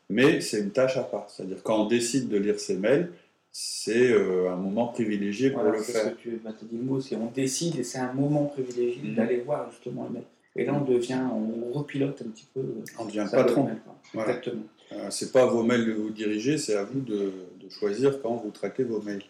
Mais 0.09 0.41
c'est 0.41 0.61
une 0.61 0.71
tâche 0.71 0.97
à 0.97 1.03
part. 1.03 1.27
C'est-à-dire 1.29 1.59
quand 1.63 1.83
on 1.83 1.87
décide 1.87 2.29
de 2.29 2.37
lire 2.37 2.59
ses 2.61 2.77
mails, 2.77 3.11
c'est 3.59 4.13
euh, 4.13 4.51
un 4.51 4.57
moment 4.57 4.89
privilégié 4.89 5.49
pour 5.49 5.63
le 5.63 5.79
faire. 5.79 6.05
Ce 6.05 6.09
que 6.11 6.15
tu 6.21 6.29
dit 6.31 6.77
le 6.77 6.83
mot, 6.83 7.01
c'est 7.01 7.17
on 7.17 7.31
décide 7.31 7.79
et 7.79 7.85
c'est 7.85 7.99
un 7.99 8.13
moment 8.13 8.45
privilégié 8.45 9.01
mhm. 9.03 9.15
d'aller 9.15 9.39
voir 9.39 9.71
justement 9.71 10.05
le 10.05 10.11
mail. 10.11 10.25
Et 10.57 10.67
là, 10.67 10.75
on 10.75 10.85
devient, 10.85 11.23
on 11.33 11.73
repilote 11.73 12.21
un 12.21 12.29
petit 12.29 12.47
peu. 12.53 12.61
On 12.99 13.07
devient 13.07 13.27
patron. 13.31 13.71
Exactement. 14.13 14.63
Euh, 14.93 15.07
c'est 15.09 15.33
pas 15.33 15.47
vos 15.47 15.63
mails 15.63 15.87
que 15.87 15.93
vous 15.93 16.11
dirigez, 16.11 16.59
c'est 16.59 16.77
à 16.77 16.85
vous 16.85 17.01
de, 17.01 17.33
choisir 17.71 18.21
quand 18.21 18.37
vous 18.37 18.51
traitez 18.51 18.85
vos 18.85 19.01
mails. 19.01 19.23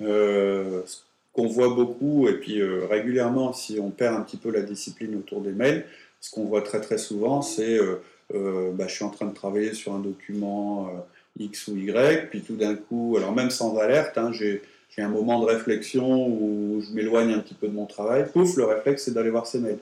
Euh, 0.00 0.82
ce 0.86 0.98
qu'on 1.32 1.46
voit 1.46 1.74
beaucoup, 1.74 2.28
et 2.28 2.34
puis 2.34 2.60
euh, 2.60 2.86
régulièrement, 2.86 3.52
si 3.52 3.78
on 3.78 3.90
perd 3.90 4.14
un 4.16 4.22
petit 4.22 4.36
peu 4.36 4.50
la 4.50 4.62
discipline 4.62 5.14
autour 5.16 5.40
des 5.40 5.52
mails, 5.52 5.86
ce 6.20 6.30
qu'on 6.30 6.44
voit 6.44 6.62
très 6.62 6.80
très 6.80 6.98
souvent, 6.98 7.40
c'est 7.40 7.78
bah, 8.32 8.86
je 8.86 8.94
suis 8.94 9.04
en 9.04 9.10
train 9.10 9.26
de 9.26 9.34
travailler 9.34 9.74
sur 9.74 9.94
un 9.94 9.98
document 10.00 10.90
X 11.38 11.68
ou 11.68 11.76
Y, 11.76 12.28
puis 12.30 12.42
tout 12.42 12.56
d'un 12.56 12.74
coup, 12.74 13.14
alors 13.16 13.32
même 13.32 13.50
sans 13.50 13.76
alerte, 13.78 14.18
hein, 14.18 14.32
j'ai 14.32 14.62
un 14.98 15.08
moment 15.08 15.40
de 15.40 15.46
réflexion 15.46 16.26
où 16.26 16.82
je 16.82 16.92
m'éloigne 16.92 17.32
un 17.32 17.38
petit 17.38 17.54
peu 17.54 17.68
de 17.68 17.72
mon 17.72 17.86
travail, 17.86 18.26
pouf, 18.30 18.56
le 18.56 18.64
réflexe 18.64 19.04
c'est 19.04 19.14
d'aller 19.14 19.30
voir 19.30 19.46
ses 19.46 19.60
mails. 19.60 19.78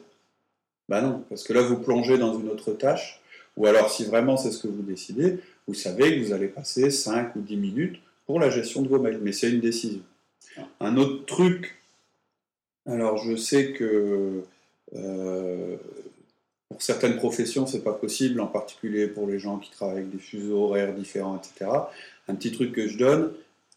Ben 0.88 1.02
non, 1.02 1.24
parce 1.28 1.42
que 1.42 1.52
là 1.52 1.62
vous 1.62 1.78
plongez 1.78 2.18
dans 2.18 2.38
une 2.38 2.48
autre 2.48 2.72
tâche, 2.72 3.20
ou 3.58 3.66
alors, 3.66 3.90
si 3.90 4.04
vraiment 4.04 4.36
c'est 4.36 4.52
ce 4.52 4.62
que 4.62 4.68
vous 4.68 4.82
décidez, 4.82 5.40
vous 5.66 5.74
savez 5.74 6.14
que 6.14 6.24
vous 6.24 6.32
allez 6.32 6.46
passer 6.46 6.90
5 6.90 7.34
ou 7.34 7.40
10 7.40 7.56
minutes 7.56 8.00
pour 8.24 8.38
la 8.38 8.50
gestion 8.50 8.82
de 8.82 8.88
vos 8.88 9.00
mails, 9.00 9.18
mais 9.20 9.32
c'est 9.32 9.50
une 9.50 9.60
décision. 9.60 10.02
Un 10.78 10.96
autre 10.96 11.26
truc, 11.26 11.74
alors 12.86 13.18
je 13.18 13.34
sais 13.34 13.72
que 13.72 14.44
euh, 14.94 15.76
pour 16.68 16.82
certaines 16.82 17.16
professions, 17.16 17.66
c'est 17.66 17.82
pas 17.82 17.94
possible, 17.94 18.40
en 18.40 18.46
particulier 18.46 19.06
pour 19.06 19.26
les 19.26 19.38
gens 19.38 19.58
qui 19.58 19.70
travaillent 19.70 19.98
avec 19.98 20.10
des 20.10 20.18
fuseaux 20.18 20.64
horaires 20.64 20.94
différents, 20.94 21.38
etc. 21.38 21.70
Un 22.28 22.34
petit 22.34 22.52
truc 22.52 22.72
que 22.72 22.86
je 22.88 22.98
donne, 22.98 23.32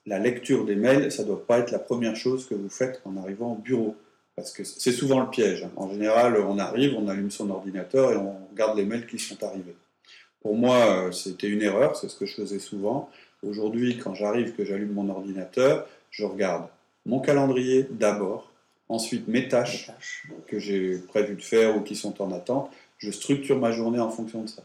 la 0.05 0.19
lecture 0.19 0.65
des 0.65 0.75
mails, 0.75 1.11
ça 1.11 1.23
ne 1.23 1.27
doit 1.29 1.45
pas 1.45 1.59
être 1.59 1.71
la 1.71 1.79
première 1.79 2.15
chose 2.15 2.47
que 2.47 2.55
vous 2.55 2.69
faites 2.69 3.01
en 3.05 3.17
arrivant 3.17 3.53
au 3.53 3.55
bureau. 3.55 3.95
Parce 4.35 4.51
que 4.51 4.63
c'est 4.63 4.91
souvent 4.91 5.21
le 5.21 5.29
piège. 5.29 5.63
Hein. 5.63 5.71
En 5.75 5.89
général, 5.91 6.37
on 6.37 6.57
arrive, 6.57 6.95
on 6.97 7.07
allume 7.07 7.31
son 7.31 7.49
ordinateur 7.49 8.11
et 8.11 8.17
on 8.17 8.35
regarde 8.51 8.77
les 8.77 8.85
mails 8.85 9.05
qui 9.05 9.19
sont 9.19 9.41
arrivés. 9.43 9.75
Pour 10.41 10.55
moi, 10.55 10.77
euh, 10.77 11.11
c'était 11.11 11.47
une 11.47 11.61
erreur, 11.61 11.95
c'est 11.95 12.09
ce 12.09 12.15
que 12.15 12.25
je 12.25 12.35
faisais 12.35 12.59
souvent. 12.59 13.09
Aujourd'hui, 13.43 13.97
quand 13.97 14.15
j'arrive, 14.15 14.53
que 14.55 14.65
j'allume 14.65 14.93
mon 14.93 15.09
ordinateur, 15.09 15.87
je 16.09 16.25
regarde 16.25 16.67
mon 17.05 17.19
calendrier 17.19 17.85
d'abord, 17.89 18.51
ensuite 18.89 19.27
mes 19.27 19.47
tâches, 19.47 19.91
que 20.47 20.59
j'ai 20.59 20.97
prévu 20.97 21.35
de 21.35 21.41
faire 21.41 21.77
ou 21.77 21.81
qui 21.81 21.95
sont 21.95 22.21
en 22.21 22.31
attente. 22.31 22.71
Je 23.01 23.09
structure 23.09 23.57
ma 23.57 23.71
journée 23.71 23.99
en 23.99 24.11
fonction 24.11 24.43
de 24.43 24.47
ça. 24.47 24.63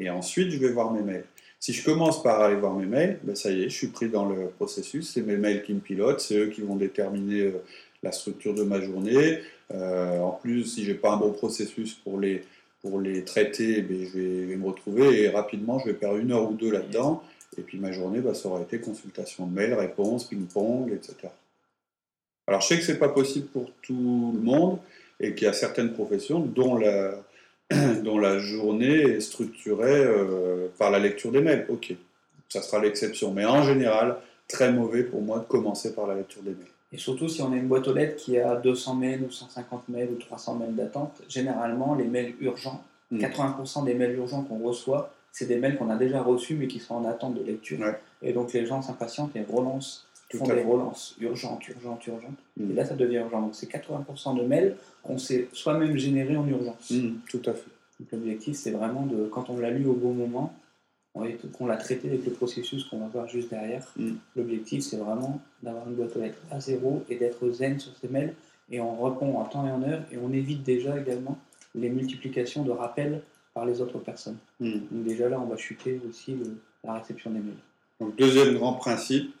Et 0.00 0.10
ensuite, 0.10 0.50
je 0.50 0.58
vais 0.58 0.70
voir 0.70 0.92
mes 0.92 1.02
mails. 1.02 1.24
Si 1.60 1.72
je 1.72 1.84
commence 1.84 2.22
par 2.22 2.40
aller 2.40 2.56
voir 2.56 2.74
mes 2.74 2.84
mails, 2.84 3.18
ben 3.22 3.36
ça 3.36 3.50
y 3.50 3.62
est, 3.62 3.68
je 3.68 3.76
suis 3.76 3.86
pris 3.86 4.08
dans 4.08 4.28
le 4.28 4.48
processus. 4.48 5.12
C'est 5.12 5.22
mes 5.22 5.36
mails 5.36 5.62
qui 5.62 5.72
me 5.72 5.80
pilotent, 5.80 6.20
c'est 6.20 6.36
eux 6.36 6.46
qui 6.48 6.62
vont 6.62 6.76
déterminer 6.76 7.42
euh, 7.42 7.62
la 8.02 8.10
structure 8.10 8.54
de 8.54 8.64
ma 8.64 8.80
journée. 8.80 9.38
Euh, 9.72 10.18
en 10.18 10.32
plus, 10.32 10.64
si 10.64 10.84
j'ai 10.84 10.94
pas 10.94 11.12
un 11.12 11.16
bon 11.16 11.32
processus 11.32 11.94
pour 11.94 12.18
les, 12.18 12.42
pour 12.82 13.00
les 13.00 13.24
traiter, 13.24 13.82
ben 13.82 14.04
je, 14.04 14.18
vais, 14.18 14.56
me 14.56 14.66
retrouver 14.66 15.22
et 15.22 15.28
rapidement, 15.28 15.78
je 15.78 15.86
vais 15.86 15.94
perdre 15.94 16.18
une 16.18 16.32
heure 16.32 16.50
ou 16.50 16.54
deux 16.54 16.72
là-dedans. 16.72 17.22
Et 17.56 17.62
puis 17.62 17.78
ma 17.78 17.92
journée, 17.92 18.20
ben, 18.20 18.34
ça 18.34 18.48
aura 18.48 18.62
été 18.62 18.80
consultation 18.80 19.46
de 19.46 19.54
mails, 19.54 19.74
réponse, 19.74 20.24
ping-pong, 20.24 20.92
etc. 20.92 21.28
Alors 22.48 22.60
je 22.60 22.66
sais 22.66 22.78
que 22.78 22.84
c'est 22.84 22.98
pas 22.98 23.08
possible 23.08 23.46
pour 23.46 23.70
tout 23.80 24.32
le 24.34 24.40
monde 24.40 24.78
et 25.20 25.34
qu'il 25.34 25.46
y 25.46 25.48
a 25.48 25.52
certaines 25.52 25.94
professions 25.94 26.40
dont 26.40 26.76
la, 26.76 27.14
dont 28.04 28.18
la 28.18 28.38
journée 28.38 29.00
est 29.00 29.20
structurée 29.20 30.04
euh, 30.04 30.68
par 30.78 30.90
la 30.90 30.98
lecture 30.98 31.32
des 31.32 31.40
mails. 31.40 31.66
Ok, 31.68 31.94
ça 32.48 32.62
sera 32.62 32.80
l'exception. 32.80 33.32
Mais 33.32 33.44
en 33.44 33.62
général, 33.62 34.16
très 34.48 34.72
mauvais 34.72 35.02
pour 35.02 35.22
moi 35.22 35.38
de 35.38 35.44
commencer 35.44 35.94
par 35.94 36.06
la 36.06 36.14
lecture 36.14 36.42
des 36.42 36.50
mails. 36.50 36.66
Et 36.92 36.98
surtout 36.98 37.28
si 37.28 37.42
on 37.42 37.52
a 37.52 37.56
une 37.56 37.66
boîte 37.66 37.88
aux 37.88 37.94
lettres 37.94 38.16
qui 38.16 38.38
a 38.38 38.54
200 38.56 38.94
mails 38.94 39.22
ou 39.22 39.30
150 39.30 39.88
mails 39.88 40.10
ou 40.10 40.16
300 40.16 40.54
mails 40.54 40.74
d'attente, 40.74 41.20
généralement 41.28 41.94
les 41.94 42.04
mails 42.04 42.34
urgents, 42.40 42.82
80% 43.12 43.82
hmm. 43.82 43.84
des 43.84 43.94
mails 43.94 44.16
urgents 44.16 44.42
qu'on 44.42 44.58
reçoit, 44.58 45.12
c'est 45.32 45.46
des 45.46 45.56
mails 45.56 45.76
qu'on 45.76 45.90
a 45.90 45.96
déjà 45.96 46.22
reçus 46.22 46.54
mais 46.54 46.68
qui 46.68 46.78
sont 46.78 46.94
en 46.94 47.04
attente 47.04 47.34
de 47.34 47.42
lecture. 47.42 47.78
Et 48.22 48.32
donc 48.32 48.52
les 48.52 48.66
gens 48.66 48.82
s'impatientent 48.82 49.34
et 49.34 49.42
relancent, 49.42 50.05
font 50.32 50.46
des 50.46 50.62
relances 50.62 51.16
urgentes, 51.20 51.68
urgentes, 51.68 52.06
urgentes. 52.06 52.38
Hmm. 52.56 52.70
Et 52.70 52.74
là 52.74 52.84
ça 52.84 52.94
devient 52.94 53.16
urgent. 53.16 53.42
Donc 53.42 53.54
c'est 53.54 53.70
80% 53.70 54.36
de 54.36 54.42
mails 54.42 54.76
qu'on 55.02 55.18
s'est 55.18 55.48
soi-même 55.52 55.96
générés 55.96 56.36
en 56.36 56.46
urgence. 56.46 56.90
Hmm, 56.90 57.16
tout 57.28 57.42
à 57.46 57.52
fait. 57.52 57.70
Donc 58.00 58.12
l'objectif 58.12 58.56
c'est 58.56 58.72
vraiment 58.72 59.06
de, 59.06 59.26
quand 59.26 59.50
on 59.50 59.58
l'a 59.58 59.70
lu 59.70 59.86
au 59.86 59.94
bon 59.94 60.12
moment, 60.12 60.54
qu'on 61.52 61.66
l'a 61.66 61.76
traité 61.76 62.08
avec 62.08 62.24
le 62.24 62.32
processus 62.32 62.84
qu'on 62.84 62.98
va 62.98 63.06
voir 63.06 63.28
juste 63.28 63.50
derrière. 63.50 63.86
Mm. 63.96 64.12
L'objectif, 64.36 64.82
c'est 64.82 64.96
vraiment 64.96 65.40
d'avoir 65.62 65.88
une 65.88 65.94
boîte 65.94 66.16
aux 66.16 66.20
lettres 66.20 66.40
à 66.50 66.60
zéro 66.60 67.04
et 67.08 67.16
d'être 67.16 67.50
zen 67.50 67.78
sur 67.78 67.92
ces 68.00 68.08
mails. 68.08 68.34
Et 68.70 68.80
on 68.80 69.02
répond 69.02 69.38
en 69.38 69.44
temps 69.44 69.66
et 69.66 69.70
en 69.70 69.82
heure 69.82 70.02
et 70.12 70.18
on 70.18 70.32
évite 70.32 70.62
déjà 70.62 70.98
également 70.98 71.38
les 71.74 71.88
multiplications 71.88 72.64
de 72.64 72.70
rappels 72.70 73.22
par 73.54 73.64
les 73.64 73.80
autres 73.80 73.98
personnes. 73.98 74.38
Mm. 74.60 74.72
Donc 74.72 75.04
déjà 75.04 75.28
là, 75.28 75.40
on 75.40 75.46
va 75.46 75.56
chuter 75.56 76.00
aussi 76.08 76.36
la 76.84 76.94
réception 76.94 77.30
des 77.30 77.40
mails. 77.40 77.54
Donc 78.00 78.16
deuxième 78.16 78.54
grand 78.54 78.74
principe, 78.74 79.34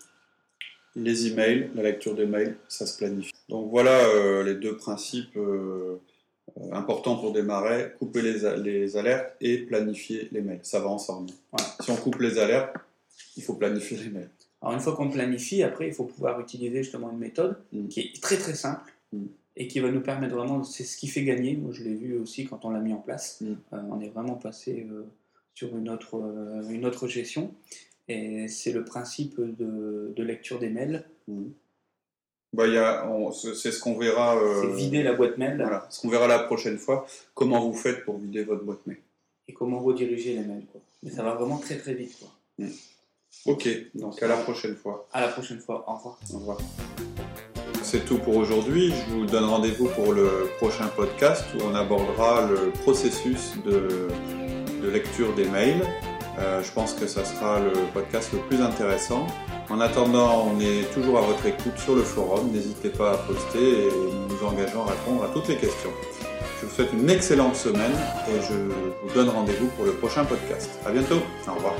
les 0.96 1.28
emails, 1.28 1.70
la 1.74 1.82
lecture 1.82 2.14
des 2.14 2.26
mails, 2.26 2.56
ça 2.68 2.86
se 2.86 2.96
planifie. 2.96 3.32
Donc 3.48 3.70
voilà 3.70 4.08
euh, 4.08 4.42
les 4.42 4.54
deux 4.54 4.76
principes. 4.76 5.36
Euh, 5.36 6.00
euh, 6.58 6.72
important 6.72 7.16
pour 7.16 7.32
démarrer, 7.32 7.92
couper 7.98 8.22
les, 8.22 8.56
les, 8.62 8.96
alertes 8.96 9.34
et 9.40 9.58
planifier 9.58 10.28
les 10.32 10.40
mails. 10.40 10.60
Ça 10.62 10.80
va 10.80 10.88
ensemble. 10.88 11.30
Si 11.80 11.90
on 11.90 11.96
coupe 11.96 12.20
les 12.20 12.38
alertes, 12.38 12.74
il 13.36 13.42
faut 13.42 13.54
planifier 13.54 13.98
les 13.98 14.10
mails. 14.10 14.30
Alors 14.62 14.74
une 14.74 14.80
fois 14.80 14.94
qu'on 14.94 15.10
planifie, 15.10 15.62
après, 15.62 15.88
il 15.88 15.92
faut 15.92 16.04
pouvoir 16.04 16.40
utiliser 16.40 16.82
justement 16.82 17.10
une 17.10 17.18
méthode 17.18 17.56
mm. 17.72 17.88
qui 17.88 18.00
est 18.00 18.22
très 18.22 18.36
très 18.36 18.54
simple 18.54 18.92
mm. 19.12 19.26
et 19.56 19.68
qui 19.68 19.80
va 19.80 19.90
nous 19.90 20.00
permettre 20.00 20.34
vraiment, 20.34 20.62
c'est 20.62 20.84
ce 20.84 20.96
qui 20.96 21.08
fait 21.08 21.24
gagner. 21.24 21.56
Moi, 21.56 21.72
je 21.72 21.82
l'ai 21.82 21.94
vu 21.94 22.16
aussi 22.16 22.46
quand 22.46 22.64
on 22.64 22.70
l'a 22.70 22.80
mis 22.80 22.92
en 22.92 23.00
place. 23.00 23.40
Mm. 23.40 23.54
Euh, 23.72 23.80
on 23.90 24.00
est 24.00 24.08
vraiment 24.08 24.34
passé 24.34 24.86
sur 25.54 25.76
une 25.76 25.90
autre, 25.90 26.20
une 26.70 26.86
autre 26.86 27.08
gestion. 27.08 27.52
Et 28.08 28.48
c'est 28.48 28.72
le 28.72 28.84
principe 28.84 29.40
de, 29.40 30.12
de, 30.14 30.22
lecture 30.22 30.58
des 30.58 30.68
mails. 30.68 31.04
Bah, 32.52 32.64
c'est 33.32 33.72
ce 33.72 33.80
qu'on 33.80 33.98
verra. 33.98 34.36
Euh, 34.36 34.62
c'est 34.62 34.76
vider 34.76 35.02
la 35.02 35.14
boîte 35.14 35.38
mail. 35.38 35.56
Voilà, 35.60 35.86
ce 35.90 36.00
qu'on 36.00 36.08
verra 36.08 36.28
la 36.28 36.38
prochaine 36.38 36.78
fois. 36.78 37.06
Comment 37.34 37.60
vous 37.60 37.74
faites 37.74 38.04
pour 38.04 38.18
vider 38.18 38.44
votre 38.44 38.64
boîte 38.64 38.86
mail? 38.86 38.98
Et 39.48 39.52
comment 39.52 39.80
rediriger 39.80 40.34
les 40.34 40.44
mails. 40.44 40.66
Quoi. 40.70 40.80
Mais 41.02 41.10
ça 41.10 41.22
va 41.22 41.34
vraiment 41.34 41.58
très 41.58 41.76
très 41.76 41.94
vite. 41.94 42.16
Quoi. 42.18 42.28
Hmm. 42.58 42.70
Ok, 43.44 43.68
donc 43.94 44.22
à 44.22 44.28
la 44.28 44.36
prochaine 44.36 44.76
fois. 44.76 45.08
À 45.12 45.20
la 45.20 45.28
prochaine 45.28 45.60
fois. 45.60 45.84
Au 45.88 45.94
revoir. 45.96 46.18
Au 46.32 46.38
revoir. 46.38 46.58
C'est 47.82 48.04
tout 48.04 48.18
pour 48.18 48.36
aujourd'hui. 48.36 48.92
Je 48.92 49.14
vous 49.14 49.26
donne 49.26 49.44
rendez-vous 49.44 49.88
pour 49.88 50.12
le 50.12 50.48
prochain 50.58 50.86
podcast 50.88 51.44
où 51.54 51.62
on 51.64 51.74
abordera 51.74 52.48
le 52.48 52.70
processus 52.70 53.54
de, 53.64 54.08
de 54.82 54.88
lecture 54.88 55.34
des 55.34 55.48
mails. 55.48 55.82
Euh, 56.38 56.62
je 56.62 56.70
pense 56.70 56.92
que 56.92 57.06
ça 57.06 57.24
sera 57.24 57.58
le 57.60 57.72
podcast 57.94 58.30
le 58.32 58.40
plus 58.40 58.62
intéressant. 58.62 59.26
En 59.70 59.80
attendant, 59.80 60.52
on 60.54 60.60
est 60.60 60.92
toujours 60.92 61.18
à 61.18 61.22
votre 61.22 61.44
écoute 61.46 61.78
sur 61.78 61.96
le 61.96 62.02
forum. 62.02 62.50
N'hésitez 62.52 62.90
pas 62.90 63.12
à 63.12 63.16
poster 63.16 63.86
et 63.86 63.88
nous 63.90 64.34
nous 64.34 64.46
engageons 64.46 64.82
à 64.82 64.90
répondre 64.90 65.24
à 65.24 65.28
toutes 65.28 65.48
les 65.48 65.56
questions. 65.56 65.90
Je 66.60 66.66
vous 66.66 66.74
souhaite 66.74 66.92
une 66.92 67.10
excellente 67.10 67.56
semaine 67.56 67.92
et 68.28 68.40
je 68.42 68.54
vous 68.54 69.14
donne 69.14 69.28
rendez-vous 69.28 69.66
pour 69.76 69.84
le 69.84 69.92
prochain 69.92 70.24
podcast. 70.24 70.70
À 70.86 70.90
bientôt. 70.90 71.20
Au 71.48 71.54
revoir. 71.54 71.74